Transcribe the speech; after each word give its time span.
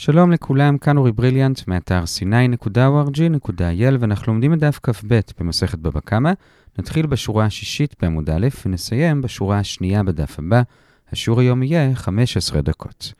שלום 0.00 0.32
לכולם, 0.32 0.78
כאן 0.78 0.96
אורי 0.96 1.12
בריליאנט, 1.12 1.60
מאתר 1.68 2.02
sny.org.il, 2.04 3.96
ואנחנו 4.00 4.32
לומדים 4.32 4.54
את 4.54 4.58
דף 4.58 4.80
כ"ב 4.82 5.20
במסכת 5.40 5.78
בבא 5.78 6.00
קמא. 6.00 6.32
נתחיל 6.78 7.06
בשורה 7.06 7.44
השישית 7.44 7.94
בעמוד 8.02 8.30
א', 8.30 8.46
ונסיים 8.66 9.22
בשורה 9.22 9.58
השנייה 9.58 10.02
בדף 10.02 10.38
הבא. 10.38 10.62
השיעור 11.12 11.40
היום 11.40 11.62
יהיה 11.62 11.94
15 11.94 12.60
דקות. 12.60 13.12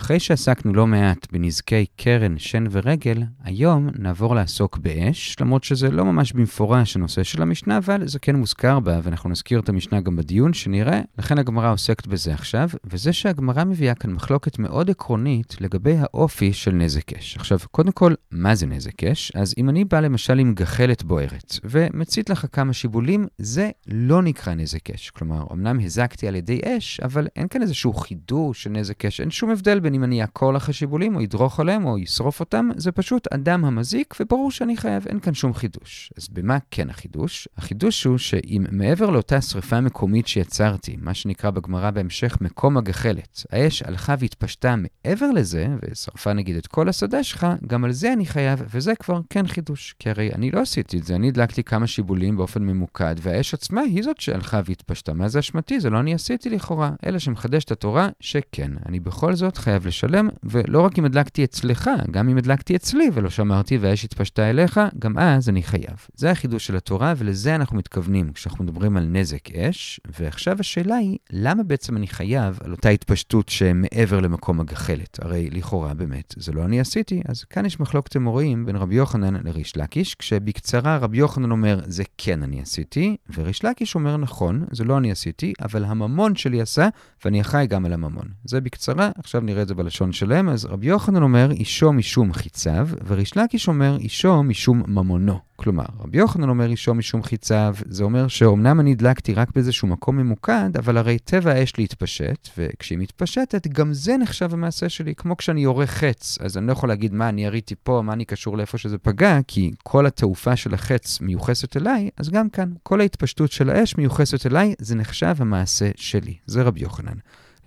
אחרי 0.00 0.20
שעסקנו 0.20 0.74
לא 0.74 0.86
מעט 0.86 1.26
בנזקי 1.32 1.86
קרן, 1.96 2.38
שן 2.38 2.64
ורגל, 2.70 3.22
היום 3.44 3.88
נעבור 3.98 4.34
לעסוק 4.34 4.78
באש, 4.78 5.36
למרות 5.40 5.64
שזה 5.64 5.90
לא 5.90 6.04
ממש 6.04 6.32
במפורש 6.32 6.96
הנושא 6.96 7.22
של 7.22 7.42
המשנה, 7.42 7.78
אבל 7.78 8.08
זה 8.08 8.18
כן 8.18 8.36
מוזכר 8.36 8.80
בה, 8.80 9.00
ואנחנו 9.02 9.30
נזכיר 9.30 9.60
את 9.60 9.68
המשנה 9.68 10.00
גם 10.00 10.16
בדיון 10.16 10.52
שנראה, 10.52 11.00
לכן 11.18 11.38
הגמרא 11.38 11.72
עוסקת 11.72 12.06
בזה 12.06 12.34
עכשיו, 12.34 12.70
וזה 12.84 13.12
שהגמרא 13.12 13.64
מביאה 13.64 13.94
כאן 13.94 14.10
מחלוקת 14.10 14.58
מאוד 14.58 14.90
עקרונית 14.90 15.56
לגבי 15.60 15.96
האופי 15.98 16.52
של 16.52 16.72
נזק 16.72 17.12
אש. 17.12 17.36
עכשיו, 17.36 17.58
קודם 17.70 17.92
כל, 17.92 18.14
מה 18.30 18.54
זה 18.54 18.66
נזק 18.66 19.04
אש? 19.04 19.32
אז 19.34 19.54
אם 19.58 19.68
אני 19.68 19.84
בא 19.84 20.00
למשל 20.00 20.38
עם 20.38 20.54
גחלת 20.54 21.02
בוערת, 21.02 21.58
ומצית 21.64 22.30
לך 22.30 22.46
כמה 22.52 22.72
שיבולים, 22.72 23.26
זה 23.38 23.70
לא 23.88 24.22
נקרא 24.22 24.54
נזק 24.54 24.90
אש. 24.90 25.10
כלומר, 25.10 25.44
אמנם 25.52 25.80
הזקתי 25.80 26.28
על 26.28 26.34
ידי 26.34 26.60
אש, 26.64 27.00
אבל 27.00 27.26
אין 27.36 27.48
כאן 27.48 27.62
איזשהו 27.62 27.92
חידוש 27.92 28.62
של 28.62 28.70
נזק 28.70 29.04
אש, 29.04 29.20
אין 29.20 29.30
שום 29.30 29.50
הבדל 29.50 29.80
בין 29.86 29.94
אם 29.94 30.04
אני 30.04 30.22
אעקור 30.22 30.52
לך 30.52 30.74
שיבולים, 30.74 31.16
או 31.16 31.20
ידרוך 31.20 31.60
עליהם, 31.60 31.84
או 31.84 31.98
ישרוף 31.98 32.40
אותם, 32.40 32.68
זה 32.76 32.92
פשוט 32.92 33.32
אדם 33.32 33.64
המזיק, 33.64 34.14
וברור 34.20 34.50
שאני 34.50 34.76
חייב, 34.76 35.06
אין 35.06 35.20
כאן 35.20 35.34
שום 35.34 35.54
חידוש. 35.54 36.10
אז 36.16 36.28
במה 36.28 36.58
כן 36.70 36.90
החידוש? 36.90 37.48
החידוש 37.56 38.04
הוא 38.04 38.18
שאם 38.18 38.64
מעבר 38.70 39.10
לאותה 39.10 39.40
שריפה 39.40 39.80
מקומית 39.80 40.26
שיצרתי, 40.26 40.96
מה 41.00 41.14
שנקרא 41.14 41.50
בגמרא 41.50 41.90
בהמשך 41.90 42.38
מקום 42.40 42.76
הגחלת, 42.76 43.42
האש 43.52 43.82
הלכה 43.82 44.14
והתפשטה 44.18 44.74
מעבר 44.76 45.30
לזה, 45.30 45.66
ושרפה 45.82 46.32
נגיד 46.32 46.56
את 46.56 46.66
כל 46.66 46.88
השדה 46.88 47.22
שלך, 47.22 47.46
גם 47.66 47.84
על 47.84 47.92
זה 47.92 48.12
אני 48.12 48.26
חייב, 48.26 48.62
וזה 48.70 48.94
כבר 48.94 49.20
כן 49.30 49.46
חידוש. 49.46 49.94
כי 49.98 50.10
הרי 50.10 50.32
אני 50.34 50.50
לא 50.50 50.60
עשיתי 50.60 50.98
את 50.98 51.04
זה, 51.04 51.14
אני 51.14 51.28
הדלקתי 51.28 51.62
כמה 51.62 51.86
שיבולים 51.86 52.36
באופן 52.36 52.62
ממוקד, 52.62 53.14
והאש 53.22 53.54
עצמה 53.54 53.80
היא 53.80 54.02
זאת 54.02 54.20
שהלכה 54.20 54.60
והתפשטה. 54.64 55.12
מה 55.12 55.28
זה 55.28 55.38
אשמתי? 55.38 55.80
זה 55.80 55.90
לא 55.90 56.00
אני 56.00 56.14
עשיתי 56.14 56.50
לכאורה, 56.50 56.90
אלא 57.06 57.18
שמחדש 57.18 57.64
את 57.64 57.72
התורה 57.72 58.08
שכן, 58.20 58.70
אני 58.86 59.00
בכל 59.00 59.34
זאת 59.34 59.56
חייב 59.56 59.75
לשלם, 59.84 60.28
ולא 60.44 60.80
רק 60.80 60.98
אם 60.98 61.04
הדלקתי 61.04 61.44
אצלך, 61.44 61.90
גם 62.10 62.28
אם 62.28 62.36
הדלקתי 62.36 62.76
אצלי 62.76 63.10
ולא 63.14 63.30
שמרתי 63.30 63.78
והאש 63.78 64.04
התפשטה 64.04 64.50
אליך, 64.50 64.80
גם 64.98 65.18
אז 65.18 65.48
אני 65.48 65.62
חייב. 65.62 66.06
זה 66.14 66.30
החידוש 66.30 66.66
של 66.66 66.76
התורה, 66.76 67.14
ולזה 67.16 67.54
אנחנו 67.54 67.76
מתכוונים 67.76 68.32
כשאנחנו 68.32 68.64
מדברים 68.64 68.96
על 68.96 69.06
נזק 69.06 69.50
אש. 69.50 70.00
ועכשיו 70.18 70.56
השאלה 70.60 70.96
היא, 70.96 71.18
למה 71.30 71.62
בעצם 71.62 71.96
אני 71.96 72.06
חייב 72.06 72.58
על 72.64 72.70
אותה 72.72 72.88
התפשטות 72.88 73.48
שמעבר 73.48 74.20
למקום 74.20 74.60
הגחלת? 74.60 75.18
הרי 75.22 75.50
לכאורה 75.50 75.94
באמת, 75.94 76.34
זה 76.36 76.52
לא 76.52 76.64
אני 76.64 76.80
עשיתי, 76.80 77.22
אז 77.28 77.44
כאן 77.44 77.66
יש 77.66 77.80
מחלוקת 77.80 78.16
אמוראים 78.16 78.66
בין 78.66 78.76
רבי 78.76 78.94
יוחנן 78.94 79.34
לריש 79.44 79.76
לקיש, 79.76 80.14
כשבקצרה 80.14 80.96
רבי 80.96 81.18
יוחנן 81.18 81.50
אומר, 81.50 81.80
זה 81.86 82.04
כן 82.18 82.42
אני 82.42 82.60
עשיתי, 82.60 83.16
וריש 83.34 83.64
לקיש 83.64 83.94
אומר, 83.94 84.16
נכון, 84.16 84.64
זה 84.70 84.84
לא 84.84 84.98
אני 84.98 85.10
עשיתי, 85.10 85.52
אבל 85.62 85.84
הממון 85.84 86.34
שלי 86.34 86.60
עשה, 86.60 86.88
ואני 87.24 87.40
אחראי 87.40 87.66
גם 87.66 87.86
על 87.86 87.92
הממון. 87.92 88.28
זה 88.44 88.60
בקצרה, 88.60 89.10
עכשיו 89.18 89.40
נראה 89.40 89.62
את 89.66 89.68
זה 89.68 89.74
בלשון 89.74 90.12
שלהם, 90.12 90.48
אז 90.48 90.64
רבי 90.64 90.86
יוחנן 90.86 91.22
אומר, 91.22 91.50
אישו 91.50 91.92
משום 91.92 92.32
חיציו, 92.32 92.88
וריש 93.06 93.36
לקיש 93.36 93.68
אומר, 93.68 93.96
אישו 94.00 94.42
משום 94.42 94.82
ממונו. 94.86 95.38
כלומר, 95.56 95.84
רבי 96.00 96.18
יוחנן 96.18 96.48
אומר 96.48 96.70
אישו 96.70 96.94
משום 96.94 97.22
חיציו, 97.22 97.74
זה 97.86 98.04
אומר 98.04 98.28
שאומנם 98.28 98.80
אני 98.80 98.92
הדלקתי 98.92 99.34
רק 99.34 99.48
באיזשהו 99.54 99.88
מקום 99.88 100.16
ממוקד, 100.16 100.76
אבל 100.78 100.96
הרי 100.96 101.18
טבע 101.18 101.50
האש 101.50 101.72
להתפשט, 101.78 102.48
וכשהיא 102.58 102.98
מתפשטת, 102.98 103.66
גם 103.66 103.92
זה 103.92 104.16
נחשב 104.16 104.52
המעשה 104.52 104.88
שלי. 104.88 105.14
כמו 105.14 105.36
כשאני 105.36 105.60
יורה 105.60 105.86
חץ, 105.86 106.38
אז 106.40 106.58
אני 106.58 106.66
לא 106.66 106.72
יכול 106.72 106.88
להגיד 106.88 107.14
מה 107.14 107.28
אני 107.28 107.44
יריתי 107.44 107.74
פה, 107.82 108.02
מה 108.04 108.12
אני 108.12 108.24
קשור 108.24 108.56
לאיפה 108.56 108.78
שזה 108.78 108.98
פגע, 108.98 109.38
כי 109.46 109.70
כל 109.82 110.06
התעופה 110.06 110.56
של 110.56 110.74
החץ 110.74 111.20
מיוחסת 111.20 111.76
אליי, 111.76 112.10
אז 112.16 112.30
גם 112.30 112.50
כאן, 112.50 112.72
כל 112.82 113.00
ההתפשטות 113.00 113.52
של 113.52 113.70
האש 113.70 113.96
מיוחסת 113.96 114.46
אליי, 114.46 114.74
זה 114.78 114.94
נחשב 114.94 115.34
המעשה 115.38 115.90
שלי. 115.96 116.34
זה 116.46 116.62
רבי 116.62 116.80
יוחנן. 116.80 117.16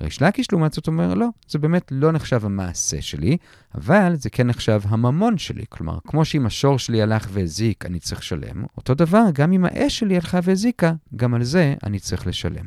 ריש 0.04 0.22
לקיש 0.22 0.52
לעומת 0.52 0.74
זאת 0.74 0.88
אומר, 0.88 1.14
לא, 1.14 1.28
זה 1.48 1.60
באמת 1.60 1.92
לא 1.92 2.12
נחשב 2.12 2.46
המעשה 2.46 3.02
שלי, 3.02 3.38
אבל 3.76 4.16
זה 4.16 4.30
כן 4.30 4.48
נחשב 4.48 4.82
הממון 4.84 5.38
שלי. 5.38 5.64
כלומר, 5.70 5.98
כמו 6.08 6.26
שאם 6.26 6.46
השור 6.46 6.80
שלי 6.80 7.02
הלך 7.02 7.28
והזיק, 7.32 7.86
אני 7.86 8.00
צריך 8.00 8.22
לשלם, 8.22 8.64
אותו 8.78 8.94
דבר, 8.94 9.24
גם 9.34 9.52
אם 9.52 9.66
האש 9.66 10.00
שלי 10.00 10.16
הלכה 10.16 10.40
והזיקה, 10.44 10.94
גם 11.16 11.34
על 11.34 11.44
זה 11.44 11.76
אני 11.84 12.00
צריך 12.00 12.28
לשלם. 12.28 12.66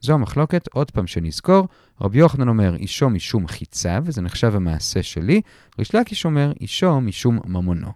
זו 0.00 0.14
המחלוקת, 0.14 0.68
עוד 0.72 0.90
פעם 0.90 1.06
שנזכור, 1.06 1.68
רבי 2.00 2.18
יוחנן 2.18 2.48
אומר, 2.48 2.74
אישו 2.76 3.10
משום 3.10 3.48
חיצה, 3.48 3.98
וזה 4.04 4.22
נחשב 4.22 4.56
המעשה 4.56 5.02
שלי, 5.02 5.40
ריש 5.78 5.94
לקיש 5.94 6.24
אומר, 6.24 6.52
אישו 6.60 7.00
משום 7.00 7.38
ממונו. 7.44 7.92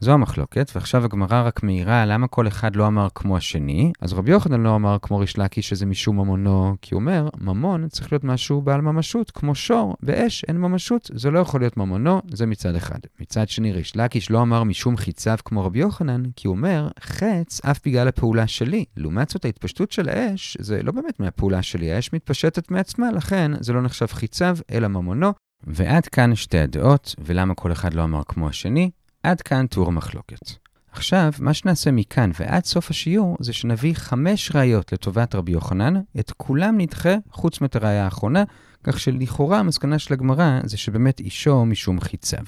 זו 0.00 0.12
המחלוקת, 0.12 0.70
ועכשיו 0.74 1.04
הגמרא 1.04 1.42
רק 1.46 1.62
מעירה 1.62 2.06
למה 2.06 2.26
כל 2.26 2.48
אחד 2.48 2.76
לא 2.76 2.86
אמר 2.86 3.08
כמו 3.14 3.36
השני, 3.36 3.92
אז 4.00 4.12
רבי 4.12 4.30
יוחנן 4.30 4.60
לא 4.60 4.76
אמר 4.76 4.96
כמו 5.02 5.18
ריש 5.18 5.38
לקיש 5.38 5.68
שזה 5.68 5.86
משום 5.86 6.20
ממונו, 6.20 6.76
כי 6.82 6.94
הוא 6.94 7.00
אומר, 7.00 7.28
ממון 7.40 7.88
צריך 7.88 8.12
להיות 8.12 8.24
משהו 8.24 8.62
בעל 8.62 8.80
ממשות, 8.80 9.30
כמו 9.30 9.54
שור, 9.54 9.96
באש 10.02 10.44
אין 10.48 10.56
ממשות, 10.56 11.10
זה 11.14 11.30
לא 11.30 11.38
יכול 11.38 11.60
להיות 11.60 11.76
ממונו, 11.76 12.22
זה 12.32 12.46
מצד 12.46 12.74
אחד. 12.74 12.98
מצד 13.20 13.48
שני, 13.48 13.72
ריש 13.72 13.96
לקיש 13.96 14.30
לא 14.30 14.42
אמר 14.42 14.64
משום 14.64 14.96
חיציו 14.96 15.38
כמו 15.44 15.64
רבי 15.64 15.78
יוחנן, 15.78 16.22
כי 16.36 16.48
הוא 16.48 16.56
אומר, 16.56 16.88
חץ 17.00 17.64
אף 17.64 17.80
בגלל 17.86 18.08
הפעולה 18.08 18.46
שלי. 18.46 18.84
לעומת 18.96 19.30
זאת, 19.30 19.44
ההתפשטות 19.44 19.92
של 19.92 20.08
האש, 20.08 20.56
זה 20.60 20.82
לא 20.82 20.92
באמת 20.92 21.20
מהפעולה 21.20 21.62
שלי, 21.62 21.92
האש 21.92 22.12
מתפשטת 22.12 22.70
מעצמה, 22.70 23.12
לכן 23.12 23.50
זה 23.60 23.72
לא 23.72 23.82
נחשב 23.82 24.06
חיציו, 24.06 24.56
אלא 24.72 24.88
ממונו. 24.88 25.32
ועד 25.66 26.06
כאן 26.06 26.34
שתי 26.34 26.58
הדעות, 26.58 27.14
ולמה 27.18 27.54
כל 27.54 27.72
אחד 27.72 27.94
לא 27.94 28.04
אמר 28.04 28.22
כמו 28.28 28.48
השני. 28.48 28.90
עד 29.24 29.42
כאן 29.42 29.66
תיאור 29.66 29.88
המחלוקת. 29.88 30.50
עכשיו, 30.92 31.32
מה 31.38 31.54
שנעשה 31.54 31.90
מכאן 31.90 32.30
ועד 32.40 32.64
סוף 32.64 32.90
השיעור 32.90 33.36
זה 33.40 33.52
שנביא 33.52 33.94
חמש 33.94 34.50
ראיות 34.54 34.92
לטובת 34.92 35.34
רבי 35.34 35.52
יוחנן, 35.52 35.94
את 36.20 36.30
כולם 36.36 36.74
נדחה 36.78 37.14
חוץ 37.30 37.60
מאת 37.60 37.76
הראייה 37.76 38.04
האחרונה, 38.04 38.44
כך 38.84 39.00
שלכאורה 39.00 39.58
המסקנה 39.58 39.98
של 39.98 40.14
הגמרא 40.14 40.60
זה 40.64 40.76
שבאמת 40.76 41.20
אישו 41.20 41.64
משום 41.64 42.00
חיציו. 42.00 42.44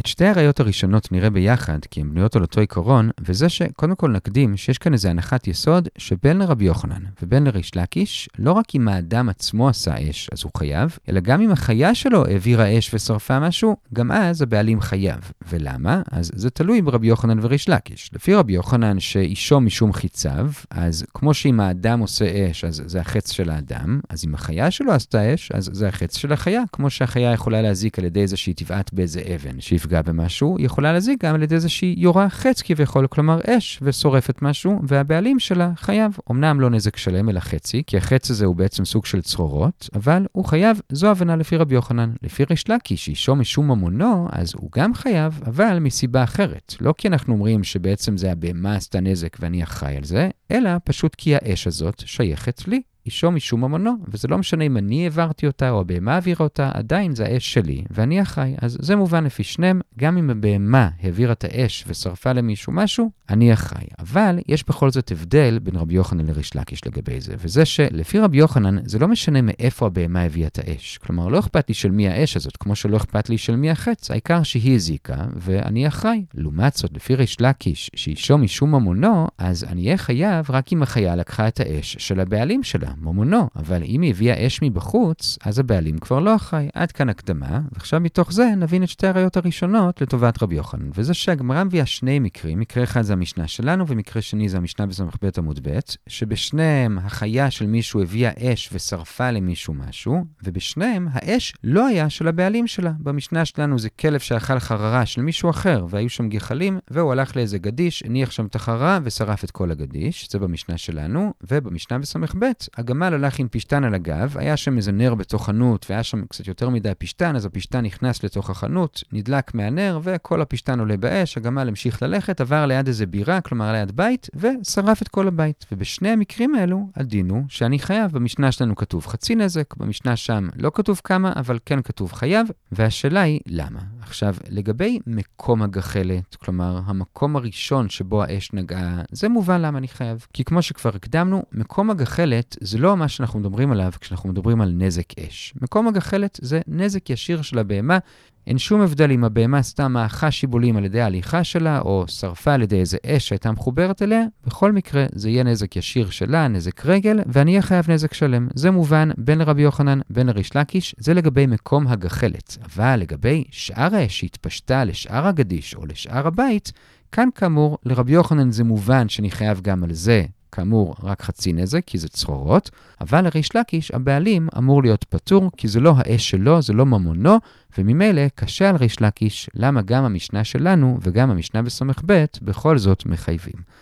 את 0.00 0.06
שתי 0.06 0.24
הראיות 0.24 0.60
הראשונות 0.60 1.12
נראה 1.12 1.30
ביחד, 1.30 1.78
כי 1.90 2.00
הן 2.00 2.10
בנויות 2.10 2.36
על 2.36 2.42
אותו 2.42 2.60
עיקרון, 2.60 3.10
וזה 3.20 3.48
שקודם 3.48 3.94
כל 3.94 4.10
נקדים 4.10 4.56
שיש 4.56 4.78
כאן 4.78 4.92
איזו 4.92 5.08
הנחת 5.08 5.46
יסוד 5.46 5.88
שבין 5.98 6.38
לרבי 6.38 6.64
יוחנן 6.64 7.02
ובין 7.22 7.44
לריש 7.44 7.76
לקיש, 7.76 8.28
לא 8.38 8.52
רק 8.52 8.74
אם 8.74 8.88
האדם 8.88 9.28
עצמו 9.28 9.68
עשה 9.68 10.10
אש, 10.10 10.28
אז 10.32 10.42
הוא 10.42 10.50
חייב, 10.56 10.98
אלא 11.08 11.20
גם 11.20 11.40
אם 11.40 11.50
החיה 11.50 11.94
שלו 11.94 12.24
העבירה 12.26 12.78
אש 12.78 12.94
ושרפה 12.94 13.40
משהו, 13.40 13.76
גם 13.92 14.12
אז 14.12 14.42
הבעלים 14.42 14.80
חייב. 14.80 15.32
ולמה? 15.48 16.02
אז 16.10 16.30
זה 16.34 16.50
תלוי 16.50 16.82
ברבי 16.82 17.06
יוחנן 17.06 17.38
וריש 17.42 17.68
לקיש. 17.68 18.10
לפי 18.12 18.34
רבי 18.34 18.52
יוחנן 18.52 19.00
שאישו 19.00 19.60
משום 19.60 19.92
חיציו, 19.92 20.50
אז 20.70 21.04
כמו 21.14 21.34
שאם 21.34 21.60
האדם 21.60 22.00
עושה 22.00 22.50
אש, 22.50 22.64
אז 22.64 22.82
זה 22.86 23.00
החץ 23.00 23.32
של 23.32 23.50
האדם, 23.50 24.00
אז 24.08 24.24
אם 24.24 24.34
החיה 24.34 24.70
שלו 24.70 24.92
עשתה 24.92 25.34
אש, 25.34 25.52
אז 25.52 25.70
זה 25.72 25.88
החץ 25.88 26.16
של 26.16 26.32
החיה, 26.32 26.62
כמו 26.72 26.90
שהחיה 26.90 27.32
יכולה 27.32 27.62
להזיק 27.62 27.98
על 27.98 28.04
ידי 28.04 28.24
תבעט 28.56 28.92
באיזה 28.92 29.22
אבן, 29.34 29.60
תפגע 29.84 30.02
במשהו, 30.02 30.56
היא 30.58 30.66
יכולה 30.66 30.92
להזיק 30.92 31.24
גם 31.24 31.34
על 31.34 31.42
ידי 31.42 31.60
זה 31.60 31.68
שהיא 31.68 31.94
יורה 31.98 32.28
חץ 32.30 32.62
כביכול, 32.62 33.06
כלומר 33.06 33.40
אש, 33.46 33.78
ושורפת 33.82 34.42
משהו, 34.42 34.80
והבעלים 34.82 35.38
שלה 35.38 35.72
חייב. 35.76 36.18
אמנם 36.30 36.60
לא 36.60 36.70
נזק 36.70 36.96
שלם, 36.96 37.28
אלא 37.28 37.40
חצי, 37.40 37.82
כי 37.86 37.96
החץ 37.96 38.30
הזה 38.30 38.46
הוא 38.46 38.56
בעצם 38.56 38.84
סוג 38.84 39.06
של 39.06 39.22
צרורות, 39.22 39.88
אבל 39.94 40.26
הוא 40.32 40.44
חייב, 40.44 40.80
זו 40.92 41.10
הבנה 41.10 41.36
לפי 41.36 41.56
רבי 41.56 41.74
יוחנן. 41.74 42.12
לפי 42.22 42.44
ריש 42.50 42.70
לקיש, 42.70 43.08
אישו 43.08 43.36
משום 43.36 43.70
ממונו, 43.70 44.28
אז 44.32 44.52
הוא 44.54 44.70
גם 44.76 44.94
חייב, 44.94 45.40
אבל 45.46 45.78
מסיבה 45.78 46.24
אחרת. 46.24 46.74
לא 46.80 46.94
כי 46.98 47.08
אנחנו 47.08 47.34
אומרים 47.34 47.64
שבעצם 47.64 48.16
זה 48.16 48.32
הבהמה 48.32 48.76
עשתה 48.76 49.00
נזק 49.00 49.36
ואני 49.40 49.62
אחראי 49.62 49.96
על 49.96 50.04
זה, 50.04 50.28
אלא 50.50 50.70
פשוט 50.84 51.14
כי 51.14 51.34
האש 51.34 51.66
הזאת 51.66 52.02
שייכת 52.06 52.68
לי. 52.68 52.82
אישו 53.06 53.30
משום 53.30 53.64
ממונו, 53.64 53.92
וזה 54.08 54.28
לא 54.28 54.38
משנה 54.38 54.64
אם 54.64 54.76
אני 54.76 55.04
העברתי 55.04 55.46
אותה 55.46 55.70
או 55.70 55.80
הבהמה 55.80 56.14
העבירה 56.14 56.44
אותה, 56.44 56.70
עדיין 56.74 57.14
זה 57.14 57.24
האש 57.24 57.52
שלי, 57.52 57.84
ואני 57.90 58.22
אחראי. 58.22 58.54
אז 58.58 58.76
זה 58.80 58.96
מובן 58.96 59.24
לפי 59.24 59.44
שניהם, 59.44 59.80
גם 59.98 60.18
אם 60.18 60.30
הבהמה 60.30 60.88
העבירה 61.02 61.32
את 61.32 61.44
האש 61.44 61.84
ושרפה 61.86 62.32
למישהו 62.32 62.72
משהו, 62.72 63.10
אני 63.30 63.52
אחראי. 63.52 63.86
אבל 63.98 64.38
יש 64.48 64.64
בכל 64.68 64.90
זאת 64.90 65.12
הבדל 65.12 65.58
בין 65.62 65.76
רבי 65.76 65.94
יוחנן 65.94 66.26
לריש 66.26 66.56
לקיש 66.56 66.86
לגבי 66.86 67.20
זה, 67.20 67.34
וזה 67.38 67.64
שלפי 67.64 68.18
רבי 68.18 68.38
יוחנן, 68.38 68.88
זה 68.88 68.98
לא 68.98 69.08
משנה 69.08 69.42
מאיפה 69.42 69.86
הבהמה 69.86 70.22
הביאה 70.22 70.46
את 70.46 70.58
האש. 70.58 70.98
כלומר, 70.98 71.28
לא 71.28 71.38
אכפת 71.38 71.68
לי 71.68 71.74
של 71.74 71.90
מי 71.90 72.08
האש 72.08 72.36
הזאת, 72.36 72.56
כמו 72.56 72.76
שלא 72.76 72.96
אכפת 72.96 73.28
לי 73.28 73.38
של 73.38 73.56
מי 73.56 73.70
החץ, 73.70 74.10
העיקר 74.10 74.42
שהיא 74.42 74.74
הזיקה, 74.74 75.16
ואני 75.36 75.88
אחראי. 75.88 76.24
לעומת 76.34 76.74
זאת, 76.74 76.90
לפי 76.96 77.14
ריש 77.14 77.40
לקיש, 77.40 77.90
שאישו 77.96 78.38
משום 78.38 78.74
ממונו, 78.74 79.26
אז 79.38 79.64
אני 79.64 79.84
אהיה 79.84 79.96
חייב 79.96 80.50
רק 80.50 80.72
אם 80.72 80.82
החיה 80.82 81.16
לקחה 81.16 81.48
את 81.48 81.60
האש 81.60 81.96
של 81.98 82.20
הבעלים 82.20 82.62
שלה. 82.62 82.93
ממונו, 83.00 83.48
אבל 83.56 83.82
אם 83.82 84.02
היא 84.02 84.10
הביאה 84.10 84.46
אש 84.46 84.62
מבחוץ, 84.62 85.38
אז 85.44 85.58
הבעלים 85.58 85.98
כבר 85.98 86.20
לא 86.20 86.36
אחראי. 86.36 86.68
עד 86.74 86.92
כאן 86.92 87.08
הקדמה, 87.08 87.60
ועכשיו 87.72 88.00
מתוך 88.00 88.32
זה 88.32 88.50
נבין 88.56 88.82
את 88.82 88.88
שתי 88.88 89.06
הראיות 89.06 89.36
הראשונות 89.36 90.02
לטובת 90.02 90.42
רבי 90.42 90.54
יוחנן. 90.54 90.90
וזה 90.94 91.14
שהגמרא 91.14 91.64
מביאה 91.64 91.86
שני 91.86 92.18
מקרים, 92.18 92.60
מקרה 92.60 92.84
אחד 92.84 93.02
זה 93.02 93.12
המשנה 93.12 93.48
שלנו, 93.48 93.88
ומקרה 93.88 94.22
שני 94.22 94.48
זה 94.48 94.56
המשנה 94.56 94.86
בס"ב 94.86 95.28
עמוד 95.38 95.60
ב', 95.62 95.78
שבשניהם 96.06 96.98
החיה 96.98 97.50
של 97.50 97.66
מישהו 97.66 98.02
הביאה 98.02 98.30
אש 98.38 98.70
ושרפה 98.72 99.30
למישהו 99.30 99.74
משהו, 99.74 100.24
ובשניהם 100.44 101.08
האש 101.12 101.54
לא 101.64 101.86
היה 101.86 102.10
של 102.10 102.28
הבעלים 102.28 102.66
שלה. 102.66 102.92
במשנה 102.98 103.44
שלנו 103.44 103.78
זה 103.78 103.90
כלב 103.90 104.20
שאכל 104.20 104.58
חררה 104.58 105.06
של 105.06 105.22
מישהו 105.22 105.50
אחר, 105.50 105.86
והיו 105.90 106.10
שם 106.10 106.28
גחלים, 106.28 106.78
והוא 106.90 107.12
הלך 107.12 107.36
לאיזה 107.36 107.58
גדיש, 107.58 108.02
הניח 108.06 108.30
שם 108.30 108.46
את 108.46 108.54
החררה 108.54 108.98
ושרף 109.02 109.44
את 109.44 109.50
כל 109.50 109.70
הגדיש, 109.70 110.28
זה 110.30 110.38
במשנה 110.38 110.78
שלנו, 110.78 111.32
ובמשנה 111.50 111.98
בס"ב, 111.98 112.44
הגמל 112.84 113.14
הלך 113.14 113.38
עם 113.38 113.48
פשתן 113.48 113.84
על 113.84 113.94
הגב, 113.94 114.34
היה 114.38 114.56
שם 114.56 114.76
איזה 114.76 114.92
נר 114.92 115.14
בתוך 115.14 115.46
חנות, 115.46 115.86
והיה 115.88 116.02
שם 116.02 116.24
קצת 116.26 116.46
יותר 116.48 116.68
מדי 116.68 116.92
פשתן, 116.98 117.36
אז 117.36 117.46
הפשתן 117.46 117.84
נכנס 117.84 118.24
לתוך 118.24 118.50
החנות, 118.50 119.02
נדלק 119.12 119.54
מהנר, 119.54 120.00
וכל 120.02 120.42
הפשתן 120.42 120.78
עולה 120.80 120.96
באש, 120.96 121.36
הגמל 121.36 121.68
המשיך 121.68 122.02
ללכת, 122.02 122.40
עבר 122.40 122.66
ליד 122.66 122.86
איזה 122.86 123.06
בירה, 123.06 123.40
כלומר 123.40 123.72
ליד 123.72 123.96
בית, 123.96 124.30
ושרף 124.34 125.02
את 125.02 125.08
כל 125.08 125.28
הבית. 125.28 125.66
ובשני 125.72 126.08
המקרים 126.08 126.54
האלו, 126.54 126.88
הדין 126.96 127.30
הוא 127.30 127.42
שאני 127.48 127.78
חייב. 127.78 128.12
במשנה 128.12 128.52
שלנו 128.52 128.76
כתוב 128.76 129.06
חצי 129.06 129.34
נזק, 129.34 129.74
במשנה 129.76 130.16
שם 130.16 130.48
לא 130.56 130.70
כתוב 130.74 131.00
כמה, 131.04 131.32
אבל 131.36 131.58
כן 131.66 131.82
כתוב 131.82 132.12
חייב, 132.12 132.46
והשאלה 132.72 133.20
היא 133.20 133.40
למה. 133.46 133.80
עכשיו, 134.00 134.34
לגבי 134.48 134.98
מקום 135.06 135.62
הגחלת, 135.62 136.34
כלומר, 136.34 136.80
המקום 136.86 137.36
הראשון 137.36 137.88
שבו 137.88 138.22
האש 138.22 138.52
נגעה, 138.52 139.02
זה 139.12 139.28
מובן 139.28 139.60
למה 139.60 139.78
אני 139.78 139.88
חייב. 139.88 140.26
כי 140.32 140.44
כמו 140.44 140.62
שכבר 140.62 140.90
הקדמנו, 140.94 141.42
מקום 141.52 141.90
הגחלת 141.90 142.56
זה 142.60 142.73
לא 142.78 142.96
מה 142.96 143.08
שאנחנו 143.08 143.40
מדברים 143.40 143.72
עליו 143.72 143.92
כשאנחנו 144.00 144.28
מדברים 144.28 144.60
על 144.60 144.72
נזק 144.78 145.18
אש. 145.18 145.54
מקום 145.62 145.88
הגחלת 145.88 146.38
זה 146.42 146.60
נזק 146.66 147.10
ישיר 147.10 147.42
של 147.42 147.58
הבהמה, 147.58 147.98
אין 148.46 148.58
שום 148.58 148.80
הבדל 148.80 149.10
אם 149.10 149.24
הבהמה 149.24 149.62
סתם 149.62 149.92
מאכה 149.92 150.30
שיבולים 150.30 150.76
על 150.76 150.84
ידי 150.84 151.00
ההליכה 151.00 151.44
שלה, 151.44 151.80
או 151.80 152.04
שרפה 152.08 152.52
על 152.52 152.62
ידי 152.62 152.80
איזה 152.80 152.98
אש 153.06 153.28
שהייתה 153.28 153.52
מחוברת 153.52 154.02
אליה, 154.02 154.22
בכל 154.46 154.72
מקרה 154.72 155.06
זה 155.14 155.30
יהיה 155.30 155.44
נזק 155.44 155.76
ישיר 155.76 156.10
שלה, 156.10 156.48
נזק 156.48 156.86
רגל, 156.86 157.20
ואני 157.26 157.50
אהיה 157.50 157.62
חייב 157.62 157.90
נזק 157.90 158.14
שלם. 158.14 158.48
זה 158.54 158.70
מובן 158.70 159.08
בין 159.18 159.38
לרבי 159.38 159.62
יוחנן, 159.62 160.00
בין 160.10 160.26
לריש 160.26 160.56
לקיש, 160.56 160.94
זה 160.98 161.14
לגבי 161.14 161.46
מקום 161.46 161.88
הגחלת. 161.88 162.58
אבל 162.64 162.96
לגבי 162.96 163.44
שאר 163.50 163.94
האש 163.94 164.20
שהתפשטה 164.20 164.84
לשאר 164.84 165.26
הגדיש 165.26 165.74
או 165.74 165.86
לשאר 165.86 166.26
הבית, 166.26 166.72
כאן 167.12 167.28
כאמור, 167.34 167.78
לרבי 167.84 168.12
יוחנן 168.12 168.50
זה 168.50 168.64
מובן 168.64 169.08
שאני 169.08 169.30
חייב 169.30 169.60
גם 169.60 169.84
על 169.84 169.92
זה 169.92 170.24
כאמור, 170.54 170.94
רק 171.02 171.22
חצי 171.22 171.52
נזק, 171.52 171.84
כי 171.86 171.98
זה 171.98 172.08
צרורות, 172.08 172.70
אבל 173.00 173.24
לריש 173.24 173.56
לקיש, 173.56 173.90
הבעלים 173.90 174.48
אמור 174.58 174.82
להיות 174.82 175.04
פטור, 175.04 175.50
כי 175.56 175.68
זה 175.68 175.80
לא 175.80 175.94
האש 175.96 176.30
שלו, 176.30 176.62
זה 176.62 176.72
לא 176.72 176.86
ממונו, 176.86 177.38
וממילא 177.78 178.22
קשה 178.34 178.68
על 178.68 178.76
ריש 178.76 179.02
לקיש 179.02 179.50
למה 179.54 179.82
גם 179.82 180.04
המשנה 180.04 180.44
שלנו 180.44 180.98
וגם 181.02 181.30
המשנה 181.30 181.62
בס"ב 181.62 182.24
בכל 182.42 182.78
זאת 182.78 183.06
מחייבים. 183.06 183.74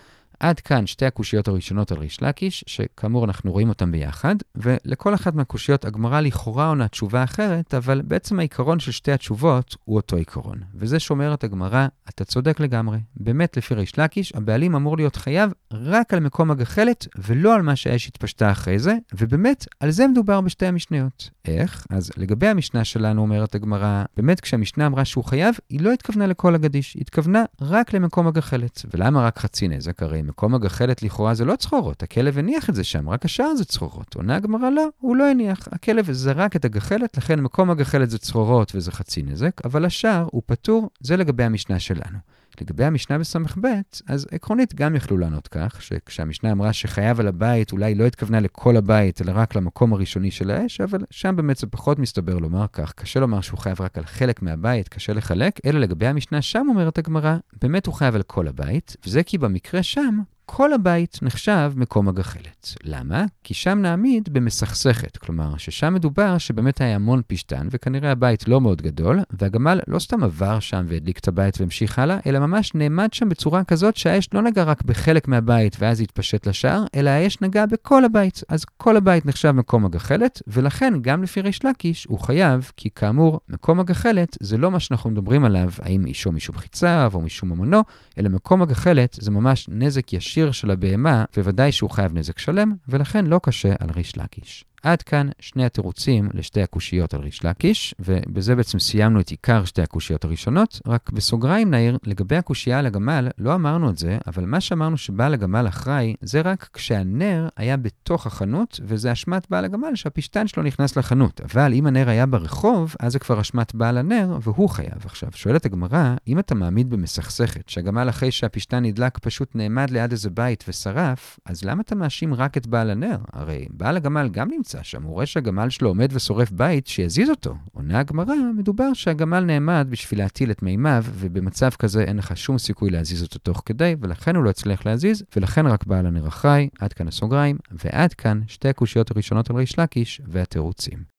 עד 0.43 0.59
כאן 0.59 0.87
שתי 0.87 1.05
הקושיות 1.05 1.47
הראשונות 1.47 1.91
על 1.91 1.97
ריש 1.97 2.21
לקיש, 2.21 2.63
שכאמור 2.67 3.25
אנחנו 3.25 3.51
רואים 3.51 3.69
אותן 3.69 3.91
ביחד, 3.91 4.35
ולכל 4.55 5.13
אחת 5.13 5.35
מהקושיות 5.35 5.85
הגמרא 5.85 6.21
לכאורה 6.21 6.67
עונה 6.67 6.87
תשובה 6.87 7.23
אחרת, 7.23 7.73
אבל 7.73 8.01
בעצם 8.01 8.39
העיקרון 8.39 8.79
של 8.79 8.91
שתי 8.91 9.11
התשובות 9.11 9.75
הוא 9.83 9.95
אותו 9.95 10.15
עיקרון. 10.15 10.57
וזה 10.75 10.99
שאומרת 10.99 11.43
הגמרא, 11.43 11.87
אתה 12.09 12.25
צודק 12.25 12.59
לגמרי. 12.59 12.97
באמת, 13.15 13.57
לפי 13.57 13.73
ריש 13.75 13.99
לקיש, 13.99 14.35
הבעלים 14.35 14.75
אמור 14.75 14.97
להיות 14.97 15.15
חייב 15.15 15.51
רק 15.73 16.13
על 16.13 16.19
מקום 16.19 16.51
הגחלת, 16.51 17.07
ולא 17.17 17.55
על 17.55 17.61
מה 17.61 17.75
שהאש 17.75 18.07
התפשטה 18.07 18.51
אחרי 18.51 18.79
זה, 18.79 18.95
ובאמת, 19.13 19.65
על 19.79 19.91
זה 19.91 20.07
מדובר 20.07 20.41
בשתי 20.41 20.65
המשניות. 20.65 21.29
איך? 21.45 21.87
אז 21.89 22.11
לגבי 22.17 22.47
המשנה 22.47 22.83
שלנו, 22.83 23.21
אומרת 23.21 23.55
הגמרא, 23.55 24.03
באמת 24.17 24.39
כשהמשנה 24.39 24.85
אמרה 24.85 25.05
שהוא 25.05 25.23
חייב, 25.23 25.55
היא 25.69 25.81
לא 25.81 25.93
התכוונה 25.93 26.27
לכל 26.27 26.55
הגדיש, 26.55 26.93
היא 26.93 27.01
התכוונה 27.01 27.43
רק 27.61 27.93
למקום 27.93 28.27
הגחלת. 28.27 28.85
ולמה 28.93 29.25
רק 29.25 29.39
חצי 29.39 29.67
נזק? 29.67 30.03
הרי 30.03 30.21
מקום 30.21 30.55
הגחלת 30.55 31.03
לכאורה 31.03 31.33
זה 31.33 31.45
לא 31.45 31.55
צרורות, 31.55 32.03
הכלב 32.03 32.37
הניח 32.37 32.69
את 32.69 32.75
זה 32.75 32.83
שם, 32.83 33.09
רק 33.09 33.25
השאר 33.25 33.55
זה 33.55 33.65
צרורות. 33.65 34.15
עונה 34.15 34.35
הגמרא, 34.35 34.69
לא, 34.69 34.87
הוא 34.99 35.15
לא 35.15 35.29
הניח. 35.29 35.67
הכלב 35.71 36.11
זרק 36.11 36.55
את 36.55 36.65
הגחלת, 36.65 37.17
לכן 37.17 37.39
מקום 37.39 37.69
הגחלת 37.69 38.09
זה 38.09 38.17
צרורות 38.17 38.71
וזה 38.75 38.91
חצי 38.91 39.23
נזק, 39.23 39.65
אבל 39.65 39.85
השאר 39.85 40.27
הוא 40.31 40.41
פטור, 40.45 40.89
זה 40.99 41.17
לגבי 41.17 41.43
המשנה 41.43 41.79
שלנו. 41.79 42.17
לגבי 42.61 42.85
המשנה 42.85 43.19
בס"ב, 43.19 43.67
אז 44.07 44.27
עקרונית 44.31 44.75
גם 44.75 44.95
יכלו 44.95 45.17
לענות 45.17 45.47
כך, 45.47 45.81
שכשהמשנה 45.81 46.51
אמרה 46.51 46.73
שחייב 46.73 47.19
על 47.19 47.27
הבית, 47.27 47.71
אולי 47.71 47.95
לא 47.95 48.05
התכוונה 48.05 48.39
לכל 48.39 48.77
הבית, 48.77 49.21
אלא 49.21 49.31
רק 49.35 49.55
למקום 49.55 49.93
הראשוני 49.93 50.31
של 50.31 50.51
האש, 50.51 50.81
אבל 50.81 50.99
שם 51.09 51.35
באמת 51.35 51.57
זה 51.57 51.67
פחות 51.67 51.99
מסתבר 51.99 52.37
לומר 52.37 52.65
כך. 52.73 52.93
קשה 52.93 53.19
לומר 53.19 53.41
שהוא 53.41 53.59
חייב 53.59 53.81
רק 53.81 53.97
על 53.97 54.05
חלק 54.05 54.41
מהבית, 54.41 54.89
קשה 54.89 55.13
לחלק, 55.13 55.59
אלא 55.65 55.79
לגבי 55.79 56.07
המשנה 56.07 56.41
שם, 56.41 56.65
אומרת 56.69 56.97
הגמרא, 56.97 57.37
באמת 57.61 57.85
הוא 57.85 57.93
חייב 57.93 58.15
על 58.15 58.23
כל 58.23 58.47
הבית, 58.47 58.95
וזה 59.05 59.23
כי 59.23 59.37
במקרה 59.37 59.83
שם, 59.83 60.19
כל 60.45 60.73
הבית 60.73 61.19
נחשב 61.21 61.73
מקום 61.75 62.07
הגחלת. 62.07 62.73
למה? 62.83 63.25
כי 63.43 63.53
שם 63.53 63.79
נעמיד 63.81 64.29
במסכסכת, 64.31 65.17
כלומר 65.17 65.57
ששם 65.57 65.93
מדובר 65.93 66.37
שבאמת 66.37 66.81
היה 66.81 66.95
המון 66.95 67.21
פשטן, 67.27 67.67
וכנראה 67.71 68.11
הבית 68.11 68.47
לא 68.47 68.61
מאוד 68.61 68.81
גדול, 68.81 69.19
והגמל 69.39 69.79
לא 69.87 69.99
סתם 69.99 70.23
עבר 70.23 70.59
שם 70.59 70.85
והדליק 70.87 71.19
את 71.19 71.27
הבית 71.27 71.59
והמשיך 71.61 71.99
הלאה, 71.99 72.17
אלא 72.25 72.39
ממש 72.39 72.75
נעמד 72.75 73.13
שם 73.13 73.29
בצורה 73.29 73.63
כזאת 73.63 73.95
שהאש 73.95 74.29
לא 74.33 74.41
נגע 74.41 74.63
רק 74.63 74.83
בחלק 74.83 75.27
מהבית 75.27 75.75
ואז 75.79 76.01
התפשט 76.01 76.47
לשער, 76.47 76.83
אלא 76.95 77.09
האש 77.09 77.41
נגע 77.41 77.65
בכל 77.65 78.05
הבית. 78.05 78.43
אז 78.49 78.65
כל 78.65 78.97
הבית 78.97 79.25
נחשב 79.25 79.51
מקום 79.51 79.85
הגחלת, 79.85 80.41
ולכן 80.47 80.93
גם 81.01 81.23
לפי 81.23 81.41
ריש 81.41 81.65
לקיש 81.65 82.05
הוא 82.05 82.19
חייב, 82.19 82.71
כי 82.77 82.89
כאמור, 82.95 83.39
מקום 83.49 83.79
הגחלת 83.79 84.37
זה 84.39 84.57
לא 84.57 84.71
מה 84.71 84.79
שאנחנו 84.79 85.09
מדברים 85.09 85.45
עליו, 85.45 85.69
האם 85.81 86.05
אישו 86.05 86.31
משום 86.31 86.57
חיציו 86.57 87.11
או 87.13 87.21
משום 87.21 87.49
ממונו, 87.49 87.81
אלא 88.17 88.29
מקום 88.29 88.61
הגחלת 88.61 89.17
זה 89.21 89.31
ממש 89.31 89.69
נזק 89.71 90.13
ישיר. 90.13 90.32
ישיר 90.33 90.51
של 90.51 90.71
הבהמה, 90.71 91.25
בוודאי 91.35 91.71
שהוא 91.71 91.89
חייב 91.89 92.17
נזק 92.17 92.39
שלם, 92.39 92.73
ולכן 92.87 93.25
לא 93.25 93.39
קשה 93.43 93.73
על 93.79 93.89
ריש 93.95 94.17
לקיש. 94.17 94.65
עד 94.83 95.01
כאן 95.01 95.29
שני 95.39 95.65
התירוצים 95.65 96.29
לשתי 96.33 96.61
הקושיות 96.61 97.13
על 97.13 97.21
ריש 97.21 97.45
לקיש, 97.45 97.95
ובזה 97.99 98.55
בעצם 98.55 98.79
סיימנו 98.79 99.19
את 99.19 99.29
עיקר 99.29 99.65
שתי 99.65 99.81
הקושיות 99.81 100.23
הראשונות. 100.25 100.81
רק 100.87 101.09
בסוגריים 101.11 101.71
נעיר, 101.71 101.97
לגבי 102.03 102.35
הקושייה 102.35 102.79
על 102.79 102.85
הגמל, 102.85 103.29
לא 103.37 103.55
אמרנו 103.55 103.89
את 103.89 103.97
זה, 103.97 104.17
אבל 104.27 104.45
מה 104.45 104.61
שאמרנו 104.61 104.97
שבעל 104.97 105.33
הגמל 105.33 105.67
אחראי, 105.67 106.15
זה 106.21 106.41
רק 106.41 106.69
כשהנר 106.73 107.47
היה 107.57 107.77
בתוך 107.77 108.27
החנות, 108.27 108.79
וזה 108.83 109.11
אשמת 109.11 109.47
בעל 109.49 109.65
הגמל 109.65 109.95
שהפשטן 109.95 110.47
שלו 110.47 110.63
נכנס 110.63 110.97
לחנות. 110.97 111.41
אבל 111.41 111.73
אם 111.73 111.87
הנר 111.87 112.09
היה 112.09 112.25
ברחוב, 112.25 112.95
אז 112.99 113.11
זה 113.11 113.19
כבר 113.19 113.41
אשמת 113.41 113.75
בעל 113.75 113.97
הנר, 113.97 114.37
והוא 114.41 114.69
חייב. 114.69 115.05
עכשיו, 115.05 115.29
שואלת 115.35 115.65
הגמרא, 115.65 116.15
אם 116.27 116.39
אתה 116.39 116.55
מעמיד 116.55 116.89
במסכסכת, 116.89 117.69
שהגמל 117.69 118.09
אחרי 118.09 118.31
שהפשטן 118.31 118.85
נדלק 118.85 119.17
פשוט 119.17 119.55
נעמד 119.55 119.89
ליד 119.89 120.11
איזה 120.11 120.29
בית 120.29 120.63
ושרף, 120.67 121.39
אז 121.45 121.63
למה 121.63 121.81
אתה 121.81 121.95
מאשים 121.95 122.33
רק 122.33 122.57
את 122.57 122.67
בעל 122.67 122.89
הנר? 122.89 123.17
הרי 123.33 123.65
בעל 123.69 123.97
הגמל 123.97 124.29
גם 124.31 124.47
נמצא 124.51 124.72
נמצא 124.75 124.83
שם, 124.83 125.03
הוא 125.03 125.13
רואה 125.13 125.25
שהגמל 125.25 125.69
שלו 125.69 125.89
עומד 125.89 126.09
ושורף 126.13 126.51
בית, 126.51 126.87
שיזיז 126.87 127.29
אותו. 127.29 127.55
עונה 127.71 127.99
הגמרא, 127.99 128.33
מדובר 128.57 128.93
שהגמל 128.93 129.39
נעמד 129.39 129.87
בשביל 129.89 130.19
להטיל 130.19 130.51
את 130.51 130.63
מימיו, 130.63 131.03
ובמצב 131.13 131.69
כזה 131.69 132.03
אין 132.03 132.17
לך 132.17 132.37
שום 132.37 132.57
סיכוי 132.57 132.89
להזיז 132.89 133.23
אותו 133.23 133.39
תוך 133.39 133.61
כדי, 133.65 133.95
ולכן 134.01 134.35
הוא 134.35 134.43
לא 134.43 134.49
הצליח 134.49 134.85
להזיז, 134.85 135.23
ולכן 135.35 135.67
רק 135.67 135.85
בעל 135.85 136.05
הנר 136.05 136.27
אחראי, 136.27 136.69
עד 136.79 136.93
כאן 136.93 137.07
הסוגריים, 137.07 137.57
ועד 137.71 138.13
כאן 138.13 138.41
שתי 138.47 138.69
הקושיות 138.69 139.11
הראשונות 139.11 139.49
על 139.49 139.55
ריש 139.55 139.79
לקיש 139.79 140.21
והתירוצים. 140.27 141.12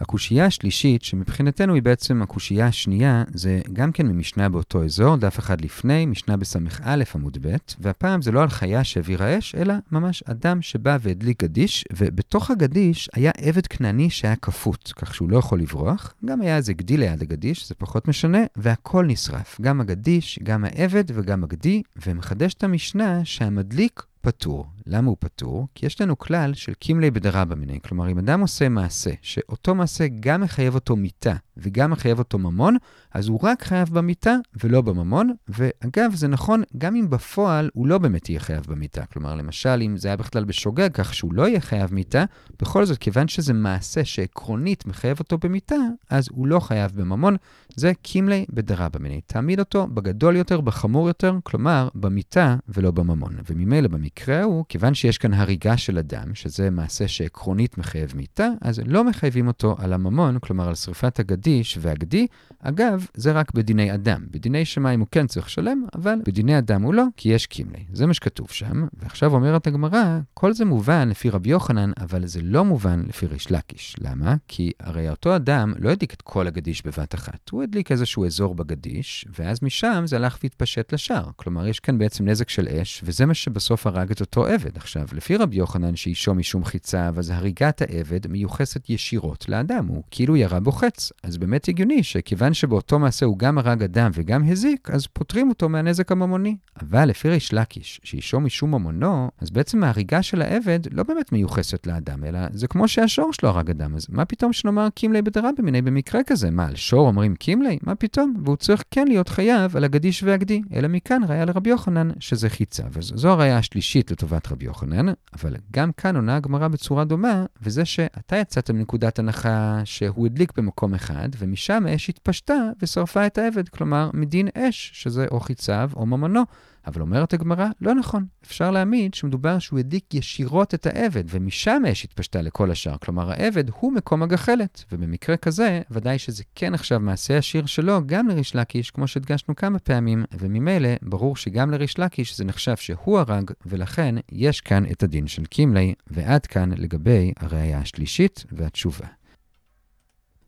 הקושייה 0.00 0.46
השלישית, 0.46 1.02
שמבחינתנו 1.02 1.74
היא 1.74 1.82
בעצם 1.82 2.22
הקושייה 2.22 2.66
השנייה, 2.66 3.24
זה 3.34 3.60
גם 3.72 3.92
כן 3.92 4.06
ממשנה 4.06 4.48
באותו 4.48 4.84
אזור, 4.84 5.16
דף 5.16 5.38
אחד 5.38 5.60
לפני, 5.60 6.06
משנה 6.06 6.36
בס"א 6.36 7.02
עמוד 7.14 7.38
ב', 7.40 7.56
והפעם 7.78 8.22
זה 8.22 8.32
לא 8.32 8.42
על 8.42 8.48
חיה 8.48 8.84
שהעבירה 8.84 9.38
אש, 9.38 9.54
אלא 9.54 9.74
ממש 9.92 10.22
אדם 10.22 10.62
שבא 10.62 10.98
והדליק 11.00 11.42
גדיש, 11.42 11.84
ובתוך 11.96 12.50
הגדיש 12.50 13.10
היה 13.14 13.32
עבד 13.38 13.66
כנעני 13.66 14.10
שהיה 14.10 14.36
כפות, 14.36 14.92
כך 14.96 15.14
שהוא 15.14 15.30
לא 15.30 15.36
יכול 15.36 15.60
לברוח. 15.60 16.14
גם 16.24 16.40
היה 16.40 16.56
איזה 16.56 16.72
גדי 16.72 16.96
ליד 16.96 17.22
הגדיש, 17.22 17.68
זה 17.68 17.74
פחות 17.74 18.08
משנה, 18.08 18.38
והכל 18.56 19.04
נשרף. 19.06 19.60
גם 19.60 19.80
הגדיש, 19.80 20.38
גם 20.42 20.64
העבד 20.64 21.04
וגם 21.14 21.44
הגדי, 21.44 21.82
ומחדשת 22.06 22.64
המשנה 22.64 23.24
שהמדליק 23.24 24.02
פטור. 24.20 24.66
למה 24.86 25.08
הוא 25.08 25.16
פטור? 25.20 25.66
כי 25.74 25.86
יש 25.86 26.00
לנו 26.00 26.18
כלל 26.18 26.54
של 26.54 26.74
קימלי 26.74 27.10
בדרבא 27.10 27.54
מיני. 27.54 27.78
כלומר, 27.80 28.10
אם 28.10 28.18
אדם 28.18 28.40
עושה 28.40 28.68
מעשה, 28.68 29.10
שאותו 29.22 29.74
מעשה 29.74 30.06
גם 30.20 30.40
מחייב 30.40 30.74
אותו 30.74 30.96
מיתה 30.96 31.34
וגם 31.56 31.90
מחייב 31.90 32.18
אותו 32.18 32.38
ממון, 32.38 32.76
אז 33.14 33.28
הוא 33.28 33.40
רק 33.42 33.62
חייב 33.62 33.88
במיתה 33.88 34.36
ולא 34.64 34.80
בממון. 34.80 35.34
ואגב, 35.48 36.14
זה 36.14 36.28
נכון 36.28 36.62
גם 36.78 36.96
אם 36.96 37.10
בפועל 37.10 37.70
הוא 37.74 37.86
לא 37.86 37.98
באמת 37.98 38.28
יהיה 38.28 38.40
חייב 38.40 38.66
במיתה. 38.68 39.06
כלומר, 39.06 39.34
למשל, 39.34 39.82
אם 39.82 39.96
זה 39.96 40.08
היה 40.08 40.16
בכלל 40.16 40.44
בשוגג 40.44 40.88
כך 40.92 41.14
שהוא 41.14 41.34
לא 41.34 41.48
יהיה 41.48 41.60
חייב 41.60 41.94
מיתה, 41.94 42.24
בכל 42.60 42.84
זאת, 42.84 42.98
כיוון 42.98 43.28
שזה 43.28 43.52
מעשה 43.52 44.04
שעקרונית 44.04 44.86
מחייב 44.86 45.18
אותו 45.20 45.38
במיתה, 45.38 45.76
אז 46.10 46.28
הוא 46.30 46.46
לא 46.46 46.60
חייב 46.60 46.92
בממון. 46.94 47.36
זה 47.76 47.92
קימלי 48.02 48.46
בדרבא 48.50 48.98
מיני. 48.98 49.20
תעמיד 49.26 49.58
אותו 49.60 49.86
בגדול 49.86 50.36
יותר, 50.36 50.60
בחמור 50.60 51.08
יותר, 51.08 51.36
כלומר, 51.42 51.88
במיתה 51.94 52.56
ולא 52.68 52.90
בממון. 52.90 53.36
וממילא 53.50 53.88
במקרה 53.88 54.42
הוא, 54.42 54.64
כיוון 54.70 54.94
שיש 54.94 55.18
כאן 55.18 55.34
הריגה 55.34 55.76
של 55.76 55.98
אדם, 55.98 56.34
שזה 56.34 56.70
מעשה 56.70 57.08
שעקרונית 57.08 57.78
מחייב 57.78 58.12
מיתה, 58.16 58.48
אז 58.60 58.80
לא 58.86 59.04
מחייבים 59.04 59.46
אותו 59.46 59.76
על 59.78 59.92
הממון, 59.92 60.38
כלומר 60.38 60.68
על 60.68 60.74
שריפת 60.74 61.20
הגדיש 61.20 61.78
והגדי. 61.80 62.26
אגב, 62.62 63.06
זה 63.14 63.32
רק 63.32 63.54
בדיני 63.54 63.94
אדם. 63.94 64.26
בדיני 64.30 64.64
שמיים 64.64 65.00
הוא 65.00 65.08
כן 65.10 65.26
צריך 65.26 65.46
לשלם, 65.46 65.84
אבל 65.94 66.18
בדיני 66.26 66.58
אדם 66.58 66.82
הוא 66.82 66.94
לא, 66.94 67.04
כי 67.16 67.28
יש 67.28 67.46
קימלי. 67.46 67.84
זה 67.92 68.06
מה 68.06 68.14
שכתוב 68.14 68.50
שם, 68.50 68.86
ועכשיו 68.92 69.34
אומרת 69.34 69.66
הגמרא, 69.66 70.18
כל 70.34 70.52
זה 70.52 70.64
מובן 70.64 71.08
לפי 71.08 71.30
רבי 71.30 71.50
יוחנן, 71.50 71.92
אבל 72.00 72.26
זה 72.26 72.40
לא 72.42 72.64
מובן 72.64 73.02
לפי 73.08 73.26
ריש 73.26 73.50
לקיש. 73.50 73.96
למה? 74.00 74.34
כי 74.48 74.72
הרי 74.80 75.10
אותו 75.10 75.36
אדם 75.36 75.72
לא 75.78 75.90
הדליק 75.90 76.14
את 76.14 76.22
כל 76.22 76.46
הגדיש 76.46 76.86
בבת 76.86 77.14
אחת. 77.14 77.48
הוא 77.50 77.62
הדליק 77.62 77.92
איזשהו 77.92 78.26
אזור 78.26 78.54
בגדיש, 78.54 79.26
ואז 79.38 79.58
משם 79.62 80.02
זה 80.06 80.16
הלך 80.16 80.38
והתפשט 80.42 80.92
לשאר. 80.92 81.24
כלומר, 81.36 81.66
יש 81.66 81.80
כאן 81.80 81.98
בעצם 81.98 82.28
נזק 82.28 82.48
של 82.48 82.68
אש, 82.68 83.00
וזה 83.04 83.26
מה 83.26 83.34
שבסוף 83.34 83.86
הרג 83.86 84.10
את 84.10 84.20
אותו 84.20 84.46
עבד. 84.46 84.59
עכשיו, 84.76 85.06
לפי 85.12 85.36
רבי 85.36 85.56
יוחנן 85.56 85.96
שאישו 85.96 86.34
משום 86.34 86.64
חיצה, 86.64 87.10
אז 87.16 87.30
הריגת 87.30 87.82
העבד 87.82 88.26
מיוחסת 88.26 88.90
ישירות 88.90 89.48
לאדם, 89.48 89.86
הוא 89.86 90.02
כאילו 90.10 90.36
ירה 90.36 90.60
בו 90.60 90.72
חץ. 90.72 91.12
אז 91.22 91.38
באמת 91.38 91.68
הגיוני 91.68 92.02
שכיוון 92.02 92.54
שבאותו 92.54 92.98
מעשה 92.98 93.26
הוא 93.26 93.38
גם 93.38 93.58
הרג 93.58 93.82
אדם 93.82 94.10
וגם 94.14 94.44
הזיק, 94.48 94.90
אז 94.90 95.06
פוטרים 95.06 95.48
אותו 95.48 95.68
מהנזק 95.68 96.12
הממוני. 96.12 96.56
אבל 96.82 97.08
לפי 97.08 97.28
ריש 97.28 97.52
לקיש, 97.54 98.00
שאישו 98.04 98.40
משום 98.40 98.74
ממונו, 98.74 99.30
אז 99.40 99.50
בעצם 99.50 99.84
ההריגה 99.84 100.22
של 100.22 100.42
העבד 100.42 100.80
לא 100.92 101.02
באמת 101.02 101.32
מיוחסת 101.32 101.86
לאדם, 101.86 102.24
אלא 102.24 102.40
זה 102.52 102.68
כמו 102.68 102.88
שהשור 102.88 103.32
שלו 103.32 103.48
הרג 103.48 103.70
אדם. 103.70 103.94
אז 103.94 104.06
מה 104.08 104.24
פתאום 104.24 104.52
שנאמר 104.52 104.88
קימלי 104.94 105.22
בדרבה 105.22 105.50
במיני 105.58 105.82
במקרה 105.82 106.20
כזה? 106.26 106.50
מה, 106.50 106.66
על 106.66 106.76
שור 106.76 107.06
אומרים 107.06 107.34
קימלי? 107.34 107.78
מה 107.82 107.94
פתאום? 107.94 108.34
והוא 108.44 108.56
צריך 108.56 108.84
כן 108.90 109.08
להיות 109.08 109.28
חייב 109.28 109.76
על 109.76 109.84
הגדיש 109.84 110.22
והגדי. 110.22 110.62
אלא 110.74 110.88
מכאן 110.88 111.22
ראיה 111.28 111.44
לרבי 111.44 111.70
יוחנן 111.70 112.10
שזה 112.20 112.48
חיצה. 112.48 112.82
וזו 112.92 113.28
הראיה 113.28 113.58
השלישית 113.58 114.10
לטובת 114.10 114.49
רבי 114.52 114.64
יוחנן, 114.64 115.06
אבל 115.32 115.56
גם 115.70 115.92
כאן 115.92 116.16
עונה 116.16 116.36
הגמרא 116.36 116.68
בצורה 116.68 117.04
דומה, 117.04 117.44
וזה 117.62 117.84
שאתה 117.84 118.36
יצאת 118.36 118.70
מנקודת 118.70 119.18
הנחה 119.18 119.80
שהוא 119.84 120.26
הדליק 120.26 120.52
במקום 120.56 120.94
אחד, 120.94 121.28
ומשם 121.38 121.86
האש 121.86 122.08
התפשטה 122.08 122.70
ושרפה 122.82 123.26
את 123.26 123.38
העבד, 123.38 123.68
כלומר 123.68 124.10
מדין 124.14 124.48
אש, 124.54 124.90
שזה 124.94 125.26
או 125.30 125.40
חיציו 125.40 125.90
או 125.96 126.06
ממונו. 126.06 126.42
אבל 126.86 127.00
אומרת 127.00 127.32
הגמרא, 127.32 127.66
לא 127.80 127.94
נכון. 127.94 128.24
אפשר 128.44 128.70
להעמיד 128.70 129.14
שמדובר 129.14 129.58
שהוא 129.58 129.78
הדליק 129.78 130.14
ישירות 130.14 130.74
את 130.74 130.86
העבד, 130.86 131.24
ומשם 131.28 131.82
האש 131.86 132.04
התפשטה 132.04 132.42
לכל 132.42 132.70
השאר. 132.70 132.96
כלומר, 132.96 133.32
העבד 133.32 133.70
הוא 133.70 133.92
מקום 133.92 134.22
הגחלת, 134.22 134.84
ובמקרה 134.92 135.36
כזה, 135.36 135.80
ודאי 135.90 136.18
שזה 136.18 136.42
כן 136.54 136.74
עכשיו 136.74 137.00
מעשה 137.00 137.38
השיר 137.38 137.66
שלו 137.66 138.00
גם 138.06 138.28
לריש 138.28 138.56
לקיש, 138.56 138.90
כמו 138.90 139.06
שהדגשנו 139.06 139.56
כמה 139.56 139.78
פעמים, 139.78 140.24
וממילא 140.38 140.88
ברור 141.02 141.36
שגם 141.36 141.70
לריש 141.70 141.98
לקיש 141.98 142.36
זה 142.36 142.44
נחשב 142.44 142.76
שהוא 142.76 143.18
הרג, 143.18 143.50
ולכן 143.66 144.14
יש 144.32 144.60
כאן 144.60 144.84
את 144.92 145.02
הדין 145.02 145.26
של 145.26 145.44
קימלי, 145.44 145.94
ועד 146.06 146.46
כאן 146.46 146.70
לגבי 146.76 147.32
הראייה 147.40 147.78
השלישית 147.78 148.44
והתשובה. 148.52 149.06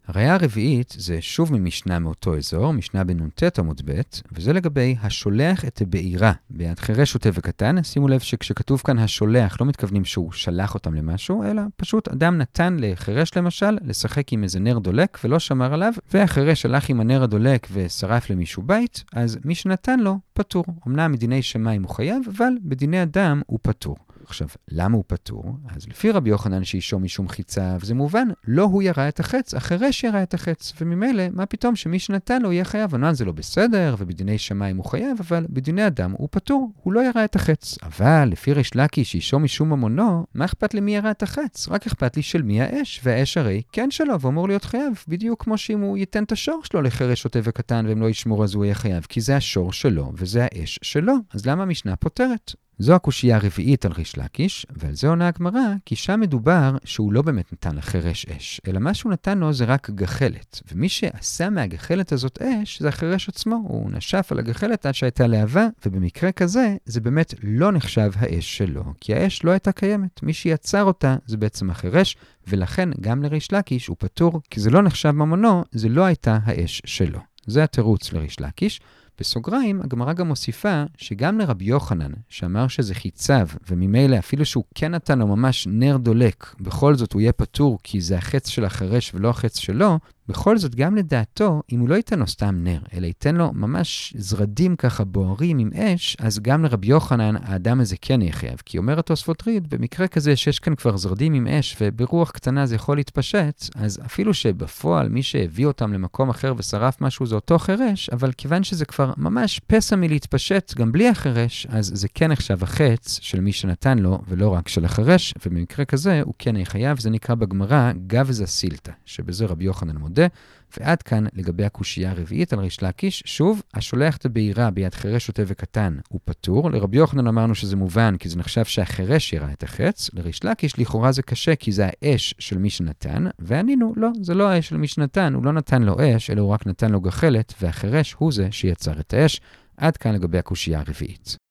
הראייה 0.06 0.34
הרביעית 0.34 0.94
זה 0.98 1.20
שוב 1.20 1.52
ממשנה 1.52 1.98
מאותו 1.98 2.36
אזור, 2.36 2.72
משנה 2.72 3.04
בנ"ט 3.04 3.58
עמוד 3.58 3.82
ב', 3.84 4.00
וזה 4.32 4.52
לגבי 4.52 4.96
השולח 5.02 5.64
את 5.64 5.80
הבעירה 5.80 6.32
ביד 6.50 6.78
חירש 6.78 7.12
שוטה 7.12 7.28
וקטן. 7.32 7.82
שימו 7.82 8.08
לב 8.08 8.20
שכשכתוב 8.20 8.82
כאן 8.84 8.98
השולח, 8.98 9.56
לא 9.60 9.66
מתכוונים 9.66 10.04
שהוא 10.04 10.32
שלח 10.32 10.74
אותם 10.74 10.94
למשהו, 10.94 11.44
אלא 11.44 11.62
פשוט 11.76 12.08
אדם 12.08 12.38
נתן 12.38 12.76
לחירש 12.80 13.36
למשל 13.36 13.78
לשחק 13.84 14.32
עם 14.32 14.44
איזה 14.44 14.60
נר 14.60 14.78
דולק 14.78 15.18
ולא 15.24 15.38
שמר 15.38 15.74
עליו, 15.74 15.92
והחירש 16.12 16.66
הלך 16.66 16.88
עם 16.88 17.00
הנר 17.00 17.22
הדולק 17.22 17.68
ושרף 17.72 18.30
למישהו 18.30 18.62
בית, 18.62 19.04
אז 19.12 19.38
מי 19.44 19.54
שנתן 19.54 20.00
לו 20.00 20.18
פטור. 20.34 20.64
אמנם 20.88 21.12
מדיני 21.12 21.42
שמיים 21.42 21.82
הוא 21.82 21.94
חייב, 21.94 22.22
אבל 22.36 22.52
בדיני 22.62 23.02
אדם 23.02 23.42
הוא 23.46 23.58
פטור. 23.62 23.96
עכשיו, 24.26 24.48
למה 24.70 24.96
הוא 24.96 25.04
פטור? 25.06 25.56
אז 25.76 25.88
לפי 25.88 26.10
רבי 26.10 26.30
יוחנן 26.30 26.64
שאישו 26.64 26.98
משום 26.98 27.28
חיצה, 27.28 27.76
וזה 27.80 27.94
מובן, 27.94 28.28
לא 28.46 28.62
הוא 28.62 28.82
ירה 28.82 29.08
את 29.08 29.20
החץ, 29.20 29.54
החירש 29.54 30.04
ירה 30.04 30.22
את 30.22 30.34
החץ. 30.34 30.72
וממילא, 30.80 31.24
מה 31.32 31.46
פתאום 31.46 31.76
שמי 31.76 31.98
שנתן 31.98 32.42
לו 32.42 32.52
יהיה 32.52 32.64
חייב? 32.64 32.94
ענן 32.94 33.14
זה 33.14 33.24
לא 33.24 33.32
בסדר, 33.32 33.94
ובדיני 33.98 34.38
שמיים 34.38 34.76
הוא 34.76 34.84
חייב, 34.84 35.16
אבל 35.20 35.46
בדיני 35.50 35.86
אדם 35.86 36.14
הוא 36.18 36.28
פטור, 36.30 36.72
הוא 36.82 36.92
לא 36.92 37.00
ירה 37.00 37.24
את 37.24 37.36
החץ. 37.36 37.78
אבל 37.82 38.28
לפי 38.30 38.52
ריש 38.52 38.76
לקי 38.76 39.04
שאישו 39.04 39.38
משום 39.38 39.70
ממונו, 39.70 40.26
מה 40.34 40.44
אכפת 40.44 40.74
למי 40.74 40.96
ירה 40.96 41.10
את 41.10 41.22
החץ? 41.22 41.68
רק 41.68 41.86
אכפת 41.86 42.16
לי 42.16 42.22
של 42.22 42.42
מי 42.42 42.62
האש, 42.62 43.00
והאש 43.04 43.36
הרי 43.36 43.62
כן 43.72 43.90
שלו, 43.90 44.20
ואמור 44.20 44.48
להיות 44.48 44.64
חייב, 44.64 45.04
בדיוק 45.08 45.44
כמו 45.44 45.58
שאם 45.58 45.80
הוא 45.80 45.98
ייתן 45.98 46.24
את 46.24 46.32
השור 46.32 46.60
שלו 46.64 46.82
לחירש 46.82 47.22
שוטה 47.22 47.38
וקטן 47.42 47.84
והם 47.88 48.00
לא 48.00 48.08
ישמרו 48.10 48.44
אז 48.44 48.54
הוא 48.54 48.64
יהיה 48.64 48.74
חייב, 48.74 49.06
כי 49.08 49.20
זה 49.20 49.36
השור 49.36 49.72
שלו 49.72 50.12
וזה 50.14 50.46
האש 50.52 50.78
שלו. 50.82 51.14
אז 51.34 51.46
למה 51.46 51.62
המשנה 51.62 51.96
פותרת? 51.96 52.52
זו 52.78 52.94
הקושייה 52.94 53.36
הרביעית 53.36 53.84
על 53.84 53.92
ריש 53.92 54.18
לקיש, 54.18 54.66
ועל 54.70 54.94
זה 54.94 55.08
עונה 55.08 55.28
הגמרא, 55.28 55.74
כי 55.86 55.96
שם 55.96 56.20
מדובר 56.20 56.76
שהוא 56.84 57.12
לא 57.12 57.22
באמת 57.22 57.52
נתן 57.52 57.76
לחירש 57.76 58.26
אש, 58.26 58.60
אלא 58.66 58.78
מה 58.78 58.94
שהוא 58.94 59.12
נתן 59.12 59.38
לו 59.38 59.52
זה 59.52 59.64
רק 59.64 59.90
גחלת. 59.90 60.60
ומי 60.72 60.88
שעשה 60.88 61.50
מהגחלת 61.50 62.12
הזאת 62.12 62.42
אש, 62.42 62.80
זה 62.82 62.88
החירש 62.88 63.28
עצמו. 63.28 63.56
הוא 63.68 63.90
נשף 63.90 64.28
על 64.30 64.38
הגחלת 64.38 64.86
עד 64.86 64.94
שהייתה 64.94 65.26
להבה, 65.26 65.66
ובמקרה 65.86 66.32
כזה, 66.32 66.76
זה 66.84 67.00
באמת 67.00 67.34
לא 67.42 67.72
נחשב 67.72 68.10
האש 68.16 68.58
שלו, 68.58 68.84
כי 69.00 69.14
האש 69.14 69.44
לא 69.44 69.50
הייתה 69.50 69.72
קיימת. 69.72 70.22
מי 70.22 70.32
שיצר 70.32 70.84
אותה 70.84 71.16
זה 71.26 71.36
בעצם 71.36 71.70
החירש, 71.70 72.16
ולכן 72.48 72.88
גם 73.00 73.22
לריש 73.22 73.52
לקיש 73.52 73.86
הוא 73.86 73.96
פטור, 73.98 74.40
כי 74.50 74.60
זה 74.60 74.70
לא 74.70 74.82
נחשב 74.82 75.10
ממונו, 75.10 75.64
זה 75.72 75.88
לא 75.88 76.04
הייתה 76.04 76.38
האש 76.44 76.82
שלו. 76.84 77.18
זה 77.46 77.64
התירוץ 77.64 78.12
לריש 78.12 78.40
לקיש. 78.40 78.80
בסוגריים, 79.18 79.80
הגמרא 79.82 80.12
גם 80.12 80.28
מוסיפה 80.28 80.84
שגם 80.96 81.38
לרבי 81.38 81.64
יוחנן, 81.64 82.12
שאמר 82.28 82.68
שזה 82.68 82.94
חיציו, 82.94 83.48
וממילא 83.70 84.18
אפילו 84.18 84.44
שהוא 84.44 84.64
כן 84.74 84.94
נתן 84.94 85.18
לו 85.18 85.26
ממש 85.26 85.66
נר 85.66 85.96
דולק, 85.96 86.54
בכל 86.60 86.94
זאת 86.94 87.12
הוא 87.12 87.20
יהיה 87.20 87.32
פטור 87.32 87.78
כי 87.82 88.00
זה 88.00 88.16
החץ 88.16 88.48
של 88.48 88.64
החרש 88.64 89.14
ולא 89.14 89.28
החץ 89.28 89.58
שלו, 89.58 89.98
בכל 90.32 90.58
זאת, 90.58 90.74
גם 90.74 90.96
לדעתו, 90.96 91.62
אם 91.72 91.80
הוא 91.80 91.88
לא 91.88 91.94
ייתן 91.94 92.18
לו 92.18 92.26
סתם 92.26 92.64
נר, 92.64 92.78
אלא 92.94 93.06
ייתן 93.06 93.36
לו 93.36 93.52
ממש 93.52 94.14
זרדים 94.16 94.76
ככה 94.76 95.04
בוערים 95.04 95.58
עם 95.58 95.70
אש, 95.74 96.16
אז 96.20 96.38
גם 96.42 96.64
לרבי 96.64 96.86
יוחנן, 96.86 97.34
האדם 97.42 97.80
הזה 97.80 97.96
כן 98.00 98.22
יהיה 98.22 98.32
חייב. 98.32 98.62
כי 98.64 98.78
אומר 98.78 98.98
התוספות 98.98 99.46
ריד, 99.46 99.70
במקרה 99.70 100.08
כזה 100.08 100.36
שיש 100.36 100.58
כאן 100.58 100.74
כבר 100.74 100.96
זרדים 100.96 101.34
עם 101.34 101.46
אש, 101.46 101.76
וברוח 101.80 102.30
קטנה 102.30 102.66
זה 102.66 102.74
יכול 102.74 102.96
להתפשט, 102.96 103.68
אז 103.74 104.00
אפילו 104.06 104.34
שבפועל 104.34 105.08
מי 105.08 105.22
שהביא 105.22 105.66
אותם 105.66 105.92
למקום 105.92 106.30
אחר 106.30 106.54
ושרף 106.56 107.00
משהו 107.00 107.26
זה 107.26 107.34
אותו 107.34 107.58
חירש, 107.58 108.10
אבל 108.10 108.32
כיוון 108.32 108.64
שזה 108.64 108.84
כבר 108.84 109.12
ממש 109.16 109.60
פסע 109.66 109.96
מלהתפשט 109.96 110.74
גם 110.74 110.92
בלי 110.92 111.08
החירש, 111.08 111.66
אז 111.70 111.90
זה 111.94 112.08
כן 112.14 112.32
נחשב 112.32 112.62
החץ 112.62 113.18
של 113.22 113.40
מי 113.40 113.52
שנתן 113.52 113.98
לו, 113.98 114.18
ולא 114.28 114.48
רק 114.48 114.68
של 114.68 114.84
החירש, 114.84 115.34
ובמקרה 115.46 115.84
כזה 115.84 116.22
הוא 116.24 116.34
כן 116.38 116.56
יהיה 116.56 116.66
חייב, 116.66 117.00
זה 117.00 117.10
נקרא 117.10 117.34
בגמרא 117.34 117.92
גבזה 118.06 118.46
סילתא, 118.46 118.92
שבזה 119.04 119.46
רבי 119.46 119.64
יוחנן 119.64 119.96
מודה. 119.96 120.21
מודה. 120.22 120.34
ועד 120.78 121.02
כאן 121.02 121.24
לגבי 121.34 121.64
הקושייה 121.64 122.10
הרביעית 122.10 122.52
על 122.52 122.58
ריש 122.58 122.82
לקיש. 122.82 123.22
שוב, 123.26 123.62
השולח 123.74 124.16
את 124.16 124.24
הבעירה 124.24 124.70
ביד 124.70 124.94
חירש 124.94 125.26
שוטה 125.26 125.42
וקטן 125.46 125.96
הוא 126.08 126.20
פטור. 126.24 126.70
לרבי 126.70 126.96
יוחנן 126.96 127.26
אמרנו 127.26 127.54
שזה 127.54 127.76
מובן 127.76 128.16
כי 128.16 128.28
זה 128.28 128.38
נחשב 128.38 128.64
שהחירש 128.64 129.32
ירה 129.32 129.52
את 129.52 129.62
החץ. 129.62 130.10
לריש 130.14 130.44
לקיש 130.44 130.78
לכאורה 130.78 131.12
זה 131.12 131.22
קשה 131.22 131.56
כי 131.56 131.72
זה 131.72 131.88
האש 131.88 132.34
של 132.38 132.58
מי 132.58 132.70
שנתן, 132.70 133.26
וענינו, 133.38 133.92
לא, 133.96 134.08
זה 134.20 134.34
לא 134.34 134.48
האש 134.48 134.68
של 134.68 134.76
מי 134.76 134.88
שנתן, 134.88 135.34
הוא 135.34 135.44
לא 135.44 135.52
נתן 135.52 135.82
לו 135.82 135.96
אש, 136.00 136.30
אלא 136.30 136.40
הוא 136.40 136.50
רק 136.50 136.66
נתן 136.66 136.90
לו 136.90 137.00
גחלת, 137.00 137.54
והחירש 137.60 138.12
הוא 138.18 138.32
זה 138.32 138.48
שיצר 138.50 139.00
את 139.00 139.14
האש. 139.14 139.40
עד 139.76 139.96
כאן 139.96 140.14
לגבי 140.14 140.38
הקושייה 140.38 140.80
הרביעית. 140.80 141.41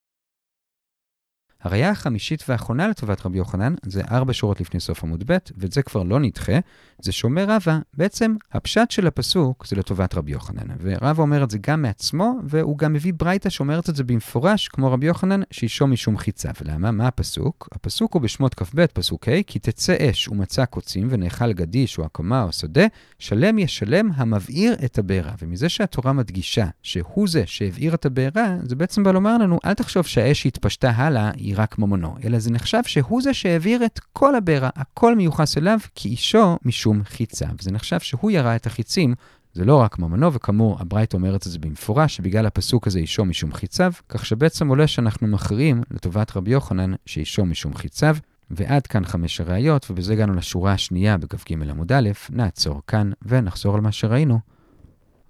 הראייה 1.64 1.90
החמישית 1.90 2.44
והאחרונה 2.48 2.88
לטובת 2.88 3.26
רבי 3.26 3.38
יוחנן 3.38 3.76
זה 3.86 4.02
ארבע 4.12 4.34
שורות 4.34 4.62
לפני 4.62 4.80
סוף 4.80 5.04
עמוד 5.04 5.24
ב', 5.28 5.38
ואת 5.58 5.72
זה 5.72 5.82
כבר 5.82 6.04
לא 6.04 6.20
נדחה, 6.20 6.60
זה 7.02 7.12
שאומר 7.12 7.46
רבא, 7.50 7.80
בעצם 7.94 8.36
הפשט 8.52 8.92
של 8.92 9.08
הפסוק 9.08 9.68
זה 9.68 9.76
לטובת 9.76 10.16
רבי 10.16 10.32
יוחנן. 10.32 10.68
ורבא 10.82 11.22
אומר 11.22 11.44
את 11.44 11.52
זה 11.52 11.58
גם 11.62 11.82
מעצמו, 11.82 12.40
והוא 12.44 12.78
גם 12.78 12.94
מביא 12.94 13.14
ברייתא 13.18 13.50
שאומרת 13.50 13.90
את 13.90 13.96
זה 13.96 14.04
במפורש, 14.04 14.68
כמו 14.68 14.92
רבי 14.92 15.06
יוחנן, 15.06 15.42
שאישו 15.52 15.88
משום 15.88 16.18
חיצה. 16.18 16.50
ולמה? 16.62 16.92
מה 16.92 17.08
הפסוק? 17.08 17.70
הפסוק 17.72 18.14
הוא 18.14 18.22
בשמות 18.22 18.54
כ"ב, 18.56 18.86
פסוק 18.86 19.28
ה', 19.28 19.44
כי 19.48 19.60
תצא 19.60 19.96
אש 20.10 20.28
ומצא 20.28 20.66
קוצים 20.66 21.08
ונאכל 21.12 21.54
גדיש 21.54 21.98
או 21.98 22.04
עקמה 22.04 22.44
או 22.44 22.52
שדה, 22.52 22.86
שלם 23.20 23.60
ישלם 23.60 24.10
המבעיר 24.16 24.76
את 24.86 24.98
הבעירה. 24.98 25.32
ומזה 25.42 25.70
שהתורה 25.70 26.14
מדגישה 26.14 26.66
שהוא 26.84 27.28
זה 27.28 27.44
שהבעיר 27.46 27.94
את 27.94 28.06
הבעירה, 28.06 28.58
זה 28.64 28.76
בעצם 28.76 29.04
בא 29.04 29.12
לומר 29.12 29.38
לנו, 29.38 29.60
אל 29.66 29.74
תחשוב 29.74 30.06
שהאש 30.06 30.42
שהתפשטה 30.42 30.90
הלאה 30.90 31.32
רק 31.54 31.80
ממונו, 31.80 32.16
אלא 32.24 32.40
זה 32.40 32.52
נחשב 32.52 32.84
שהוא 32.86 33.22
זה 33.22 33.34
שהעביר 33.34 33.86
את 33.86 34.00
כל 34.14 34.36
הבעירה, 34.36 34.70
הכל 34.76 35.16
מיוחס 35.16 35.58
אליו, 35.58 35.80
כי 35.96 36.10
אישו 36.10 36.58
משום 36.66 37.04
חיצה. 37.04 37.46
וזה 37.60 37.72
נחשב 37.72 38.00
שהוא 38.00 38.32
ירה 38.32 38.56
את 38.56 38.66
החיצים, 38.66 39.16
זה 39.54 39.66
לא 39.66 39.76
רק 39.76 40.00
ממונו, 40.00 40.34
וכאמור, 40.34 40.78
הברייט 40.80 41.14
אומרת 41.14 41.48
את 41.48 41.52
זה 41.52 41.60
במפורש, 41.60 42.16
שבגלל 42.16 42.46
הפסוק 42.46 42.88
הזה 42.88 43.00
אישו 43.00 43.26
משום 43.26 43.54
חיציו, 43.54 43.92
כך 44.10 44.26
שבעצם 44.26 44.68
עולה 44.68 44.88
שאנחנו 44.88 45.28
מכריעים 45.28 45.82
לטובת 45.92 46.38
רבי 46.38 46.52
יוחנן 46.52 46.94
שאישו 47.06 47.46
משום 47.46 47.76
חיציו. 47.76 48.18
ועד 48.52 48.88
כאן 48.88 49.06
חמש 49.06 49.42
הראיות, 49.42 49.92
ובזה 49.92 50.14
הגענו 50.14 50.34
לשורה 50.34 50.74
השנייה 50.74 51.18
בכ"ג 51.18 51.70
עמוד 51.70 51.92
א', 51.92 52.10
נעצור 52.30 52.82
כאן 52.88 53.12
ונחזור 53.26 53.76
על 53.76 53.82
מה 53.82 53.92
שראינו 53.92 54.40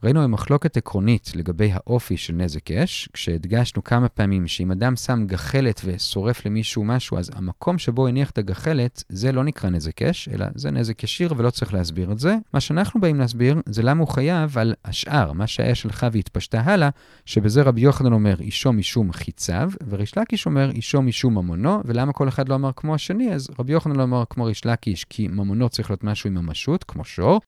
ראינו 0.04 0.28
מחלוקת 0.28 0.78
עקרונית 0.78 1.32
לגבי 1.36 1.72
האופי 1.74 2.18
של 2.18 2.34
נזק 2.34 2.72
אש, 2.72 3.10
כשהדגשנו 3.14 3.84
כמה 3.84 4.10
פעמים 4.10 4.48
שאם 4.48 4.72
אדם 4.72 4.96
שם 4.96 5.24
גחלת 5.26 5.82
ושורף 5.86 6.46
למישהו 6.46 6.84
משהו, 6.84 7.18
אז 7.18 7.32
המקום 7.36 7.78
שבו 7.78 8.08
הניח 8.08 8.30
את 8.30 8.38
הגחלת, 8.38 9.04
זה 9.10 9.32
לא 9.32 9.44
נקרא 9.44 9.70
נזק 9.70 10.02
אש, 10.02 10.30
אלא 10.30 10.46
זה 10.56 10.72
נזק 10.72 11.04
ישיר 11.04 11.34
ולא 11.38 11.50
צריך 11.50 11.74
להסביר 11.74 12.12
את 12.12 12.20
זה. 12.20 12.36
מה 12.54 12.60
שאנחנו 12.60 13.02
באים 13.02 13.20
להסביר 13.20 13.62
זה 13.66 13.84
למה 13.84 14.00
הוא 14.00 14.08
חייב 14.08 14.58
על 14.58 14.74
השאר, 14.86 15.34
מה 15.34 15.48
שהאש 15.48 15.86
הלכה 15.86 16.08
והתפשטה 16.12 16.62
הלאה, 16.62 16.90
שבזה 17.26 17.62
רבי 17.62 17.82
יוחנן 17.82 18.14
אומר 18.14 18.36
אישו 18.40 18.74
משום 18.74 19.12
חיציו, 19.12 19.72
וריש 19.90 20.18
לקיש 20.18 20.46
אומר 20.46 20.72
אישו 20.72 21.02
משום 21.02 21.38
ממונו, 21.38 21.82
ולמה 21.86 22.14
כל 22.14 22.28
אחד 22.28 22.50
לא 22.50 22.56
אמר 22.56 22.72
כמו 22.76 22.96
השני? 22.96 23.34
אז 23.34 23.50
רבי 23.60 23.74
יוחנן 23.74 23.96
לא 23.96 24.04
אמר 24.04 24.24
כמו 24.30 24.44
ריש 24.44 24.66
לקיש, 24.66 25.06
כי 25.06 25.28
ממונו 25.28 25.70
צריך 25.70 25.90
להיות 25.90 26.04
משהו 26.04 26.28
עם 26.28 26.36
ממשות, 26.36 26.84
כמו 26.84 27.04
שור, 27.04 27.40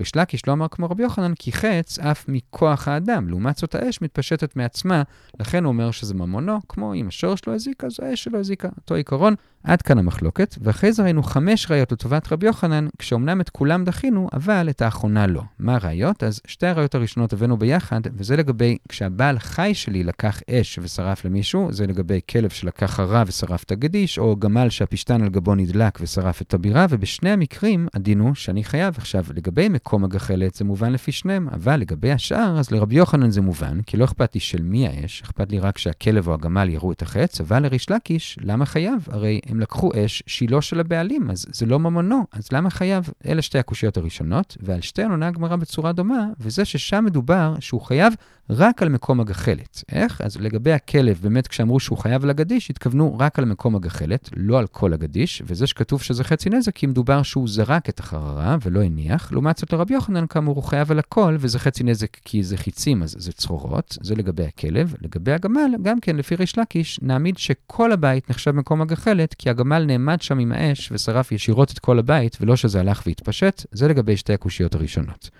ריש 0.00 0.16
לקיש 0.16 0.46
לא 0.46 0.52
אמר 0.52 0.66
כמו 0.70 0.90
רבי 0.90 1.02
יוחנן, 1.02 1.32
כי 1.34 1.52
חץ 1.52 1.98
עף 1.98 2.24
מכוח 2.28 2.88
האדם. 2.88 3.28
לעומת 3.28 3.56
זאת 3.56 3.74
האש 3.74 4.02
מתפשטת 4.02 4.56
מעצמה, 4.56 5.02
לכן 5.40 5.64
הוא 5.64 5.68
אומר 5.68 5.90
שזה 5.90 6.14
ממונו, 6.14 6.58
כמו 6.68 6.94
אם 6.94 7.08
השור 7.08 7.36
שלו 7.36 7.54
הזיקה, 7.54 7.86
אז 7.86 7.96
האש 8.02 8.24
שלו 8.24 8.38
הזיקה. 8.38 8.68
אותו 8.76 8.94
עיקרון, 8.94 9.34
עד 9.64 9.82
כאן 9.82 9.98
המחלוקת, 9.98 10.54
ואחרי 10.60 10.92
זה 10.92 11.02
ראינו 11.02 11.22
חמש 11.22 11.70
ראיות 11.70 11.92
לטובת 11.92 12.32
רבי 12.32 12.46
יוחנן, 12.46 12.88
כשאומנם 12.98 13.40
את 13.40 13.50
כולם 13.50 13.84
דחינו, 13.84 14.28
אבל 14.32 14.66
את 14.70 14.82
האחרונה 14.82 15.26
לא. 15.26 15.42
מה 15.58 15.74
הראיות? 15.74 16.22
אז 16.22 16.40
שתי 16.46 16.66
הראיות 16.66 16.94
הראשונות 16.94 17.32
הבאנו 17.32 17.56
ביחד, 17.56 18.00
וזה 18.16 18.36
לגבי 18.36 18.78
כשהבעל 18.88 19.38
חי 19.38 19.70
שלי 19.74 20.04
לקח 20.04 20.40
אש 20.50 20.78
ושרף 20.82 21.24
למישהו, 21.24 21.72
זה 21.72 21.86
לגבי 21.86 22.20
כלב 22.30 22.50
שלקח 22.50 22.86
חרה 22.86 23.22
ושרף 23.26 23.64
את 23.64 23.72
הגדיש, 23.72 24.18
או 24.18 24.36
גמל 24.36 24.68
שהפשתן 24.68 25.22
על 25.22 25.28
גבו 25.28 25.54
נדלק 25.54 25.98
ושרף 26.00 26.42
את 26.42 26.54
הבירה, 26.54 26.86
ובשני 26.90 27.30
המקרים 27.30 27.88
הדין 27.94 28.20
הוא 28.20 28.34
שאני 28.34 28.64
חייב. 28.64 28.94
עכשיו, 28.98 29.24
לגבי 29.34 29.68
מקום 29.86 30.04
הגחלת 30.04 30.54
זה 30.54 30.64
מובן 30.64 30.92
לפי 30.92 31.12
שניהם, 31.12 31.48
אבל 31.48 31.76
לגבי 31.76 32.12
השאר, 32.12 32.58
אז 32.58 32.70
לרבי 32.70 32.94
יוחנן 32.94 33.30
זה 33.30 33.40
מובן, 33.40 33.80
כי 33.82 33.96
לא 33.96 34.04
אכפת 34.04 34.34
לי 34.34 34.40
של 34.40 34.62
מי 34.62 34.86
האש, 34.88 35.22
אכפת 35.22 35.52
לי 35.52 35.58
רק 35.58 35.78
שהכלב 35.78 36.28
או 36.28 36.34
הגמל 36.34 36.68
יראו 36.68 36.92
את 36.92 37.02
החץ, 37.02 37.40
אבל 37.40 37.62
לריש 37.62 37.90
לקיש, 37.90 38.38
למה 38.42 38.66
חייב? 38.66 39.06
הרי 39.10 39.40
הם 39.46 39.60
לקחו 39.60 39.90
אש 39.96 40.22
שהיא 40.26 40.50
לא 40.50 40.60
של 40.60 40.80
הבעלים, 40.80 41.30
אז 41.30 41.46
זה 41.52 41.66
לא 41.66 41.78
ממונו, 41.78 42.24
אז 42.32 42.48
למה 42.52 42.70
חייב? 42.70 43.10
אלה 43.26 43.42
שתי 43.42 43.58
הקושיות 43.58 43.96
הראשונות, 43.96 44.56
ועל 44.60 44.80
שתיהן 44.80 45.10
עונה 45.10 45.28
הגמרא 45.28 45.56
בצורה 45.56 45.92
דומה, 45.92 46.26
וזה 46.40 46.64
ששם 46.64 47.04
מדובר 47.04 47.54
שהוא 47.60 47.80
חייב 47.80 48.14
רק 48.50 48.82
על 48.82 48.88
מקום 48.88 49.20
הגחלת. 49.20 49.84
איך? 49.92 50.20
אז 50.20 50.36
לגבי 50.36 50.72
הכלב, 50.72 51.18
באמת 51.22 51.46
כשאמרו 51.46 51.80
שהוא 51.80 51.98
חייב 51.98 52.24
על 52.24 52.30
הגדיש, 52.30 52.70
התכוונו 52.70 53.18
רק 53.18 53.38
על 53.38 53.44
מקום 53.44 53.76
הגחלת, 53.76 54.30
לא 54.36 54.58
על 54.58 54.66
כל 54.66 54.92
הגדיש, 54.92 55.42
וזה 55.46 55.66
שכתוב 55.66 56.02
שזה 56.02 56.24
חצי 56.24 56.50
נזק, 56.50 56.74
כי 56.74 56.86
מדובר 56.86 57.22
שהוא 57.22 57.48
זרק 57.48 57.88
את 57.88 58.00
החררה 58.00 58.56
ולא 58.62 58.82
הניח. 58.82 59.32
לעומת 59.32 59.58
זאת 59.58 59.72
לרבי 59.76 59.94
יוחנן, 59.94 60.26
כאמור, 60.26 60.56
הוא 60.56 60.64
חייב 60.64 60.90
על 60.90 60.98
הכל, 60.98 61.36
וזה 61.38 61.58
חצי 61.58 61.84
נזק 61.84 62.16
כי 62.24 62.42
זה 62.42 62.56
חיצים, 62.56 63.02
אז 63.02 63.16
זה 63.18 63.32
צרורות. 63.32 63.98
זה 64.02 64.14
לגבי 64.14 64.44
הכלב. 64.44 64.94
לגבי 65.00 65.32
הגמל, 65.32 65.70
גם 65.82 66.00
כן, 66.00 66.16
לפי 66.16 66.34
ריש 66.34 66.58
לקיש, 66.58 67.00
נעמיד 67.02 67.38
שכל 67.38 67.92
הבית 67.92 68.30
נחשב 68.30 68.50
מקום 68.50 68.82
הגחלת, 68.82 69.34
כי 69.34 69.50
הגמל 69.50 69.84
נעמד 69.84 70.22
שם 70.22 70.38
עם 70.38 70.52
האש 70.52 70.92
ושרף 70.92 71.32
ישירות 71.32 71.72
את 71.72 71.78
כל 71.78 71.98
הבית, 71.98 72.36
ולא 72.40 72.56
שזה 72.56 72.80
הלך 72.80 73.02
והתפשט. 73.06 73.66
זה 73.72 73.88
לגבי 73.88 74.16
שתי 74.16 74.32
הקושיות 74.32 74.74
הראשונות. 74.74 75.30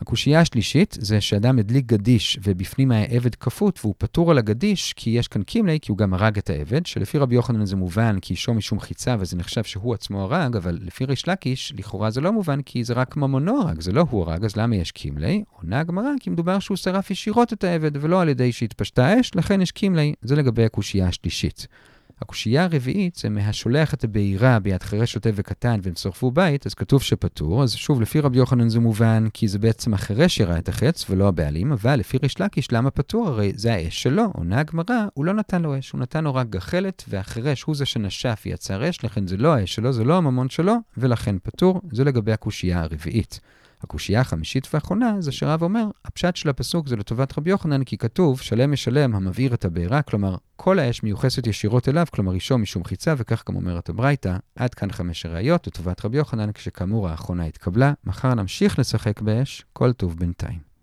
הקושייה 0.00 0.40
השלישית 0.40 0.96
זה 1.00 1.20
שאדם 1.20 1.58
הדליק 1.58 1.86
גדיש 1.86 2.38
ובפנים 2.42 2.90
היה 2.90 3.04
עבד 3.04 3.34
כפות 3.34 3.78
והוא 3.82 3.94
פטור 3.98 4.30
על 4.30 4.38
הגדיש 4.38 4.92
כי 4.92 5.10
יש 5.10 5.28
כאן 5.28 5.42
קימלי, 5.42 5.78
כי 5.82 5.90
הוא 5.90 5.98
גם 5.98 6.14
הרג 6.14 6.38
את 6.38 6.50
העבד, 6.50 6.86
שלפי 6.86 7.18
רבי 7.18 7.34
יוחנן 7.34 7.64
זה 7.66 7.76
מובן 7.76 8.18
כי 8.20 8.32
אישו 8.32 8.54
משום 8.54 8.80
חיצה 8.80 9.16
וזה 9.18 9.36
נחשב 9.36 9.64
שהוא 9.64 9.94
עצמו 9.94 10.22
הרג, 10.22 10.56
אבל 10.56 10.78
לפי 10.80 11.04
ריש 11.04 11.28
לקיש, 11.28 11.72
לכאורה 11.78 12.10
זה 12.10 12.20
לא 12.20 12.32
מובן 12.32 12.62
כי 12.62 12.84
זה 12.84 12.94
רק 12.94 13.16
ממונו 13.16 13.60
הרג, 13.60 13.80
זה 13.80 13.92
לא 13.92 14.04
הוא 14.10 14.22
הרג, 14.22 14.44
אז 14.44 14.56
למה 14.56 14.76
יש 14.76 14.92
קימלי? 14.92 15.44
עונה 15.60 15.80
הגמרא 15.80 16.10
כי 16.20 16.30
מדובר 16.30 16.58
שהוא 16.58 16.76
שרף 16.76 17.10
ישירות 17.10 17.52
את 17.52 17.64
העבד 17.64 18.04
ולא 18.04 18.20
על 18.22 18.28
ידי 18.28 18.52
שהתפשטה 18.52 19.06
האש, 19.06 19.30
לכן 19.34 19.60
יש 19.60 19.72
קימלי. 19.72 20.14
זה 20.22 20.36
לגבי 20.36 20.64
הקושייה 20.64 21.08
השלישית. 21.08 21.66
הקושייה 22.22 22.64
הרביעית 22.64 23.14
זה 23.14 23.28
מהשולח 23.28 23.94
את 23.94 24.04
הבעירה 24.04 24.58
ביד 24.58 24.82
חירש 24.82 25.12
שוטה 25.12 25.30
וקטן 25.34 25.80
והם 25.82 25.94
שרפו 25.94 26.30
בית, 26.30 26.66
אז 26.66 26.74
כתוב 26.74 27.02
שפטור. 27.02 27.62
אז 27.62 27.74
שוב, 27.74 28.00
לפי 28.00 28.20
רבי 28.20 28.38
יוחנן 28.38 28.68
זה 28.68 28.80
מובן, 28.80 29.26
כי 29.32 29.48
זה 29.48 29.58
בעצם 29.58 29.94
החירש 29.94 30.36
שראה 30.36 30.58
את 30.58 30.68
החץ 30.68 31.10
ולא 31.10 31.28
הבעלים, 31.28 31.72
אבל 31.72 31.96
לפי 31.96 32.18
ריש 32.22 32.40
לקיש, 32.40 32.72
למה 32.72 32.90
פטור? 32.90 33.28
הרי 33.28 33.52
זה 33.56 33.74
האש 33.74 34.02
שלו. 34.02 34.24
עונה 34.34 34.60
הגמרא, 34.60 35.06
הוא 35.14 35.24
לא 35.24 35.32
נתן 35.32 35.62
לו 35.62 35.78
אש, 35.78 35.90
הוא 35.90 36.00
נתן 36.00 36.24
לו 36.24 36.34
רק 36.34 36.46
גחלת, 36.50 37.04
והחירש 37.08 37.62
הוא 37.62 37.74
זה 37.74 37.86
שנשף 37.86 38.42
ויצר 38.46 38.90
אש, 38.90 39.04
לכן 39.04 39.26
זה 39.26 39.36
לא 39.36 39.54
האש 39.54 39.74
שלו, 39.74 39.92
זה 39.92 40.04
לא 40.04 40.16
הממון 40.16 40.48
שלו, 40.48 40.74
ולכן 40.96 41.36
פטור. 41.42 41.80
זה 41.92 42.04
לגבי 42.04 42.32
הקושייה 42.32 42.80
הרביעית. 42.80 43.40
הקושייה 43.84 44.20
החמישית 44.20 44.68
והאחרונה 44.72 45.16
זה 45.20 45.32
שרב 45.32 45.62
אומר, 45.62 45.84
הפשט 46.04 46.36
של 46.36 46.48
הפסוק 46.48 46.88
זה 46.88 46.96
לטובת 46.96 47.38
רבי 47.38 47.50
יוחנן, 47.50 47.84
כי 47.84 47.96
כתוב, 47.96 48.40
שלם 48.40 48.72
משלם 48.72 49.14
המבעיר 49.14 49.54
את 49.54 49.64
הבעירה, 49.64 50.02
כלומר, 50.02 50.36
כל 50.56 50.78
האש 50.78 51.02
מיוחסת 51.02 51.46
ישירות 51.46 51.88
אליו, 51.88 52.06
כלומר 52.12 52.34
אישו 52.34 52.58
משום 52.58 52.84
חיצה, 52.84 53.14
וכך 53.16 53.44
גם 53.48 53.56
אומרת 53.56 53.88
הברייתא. 53.88 54.36
עד 54.56 54.74
כאן 54.74 54.92
חמש 54.92 55.26
הראיות 55.26 55.66
לטובת 55.66 56.04
רבי 56.04 56.16
יוחנן, 56.16 56.52
כשכאמור 56.52 57.08
האחרונה 57.08 57.44
התקבלה. 57.44 57.92
מחר 58.04 58.34
נמשיך 58.34 58.78
לשחק 58.78 59.20
באש, 59.20 59.64
כל 59.72 59.92
טוב 59.92 60.16
בינתיים. 60.18 60.73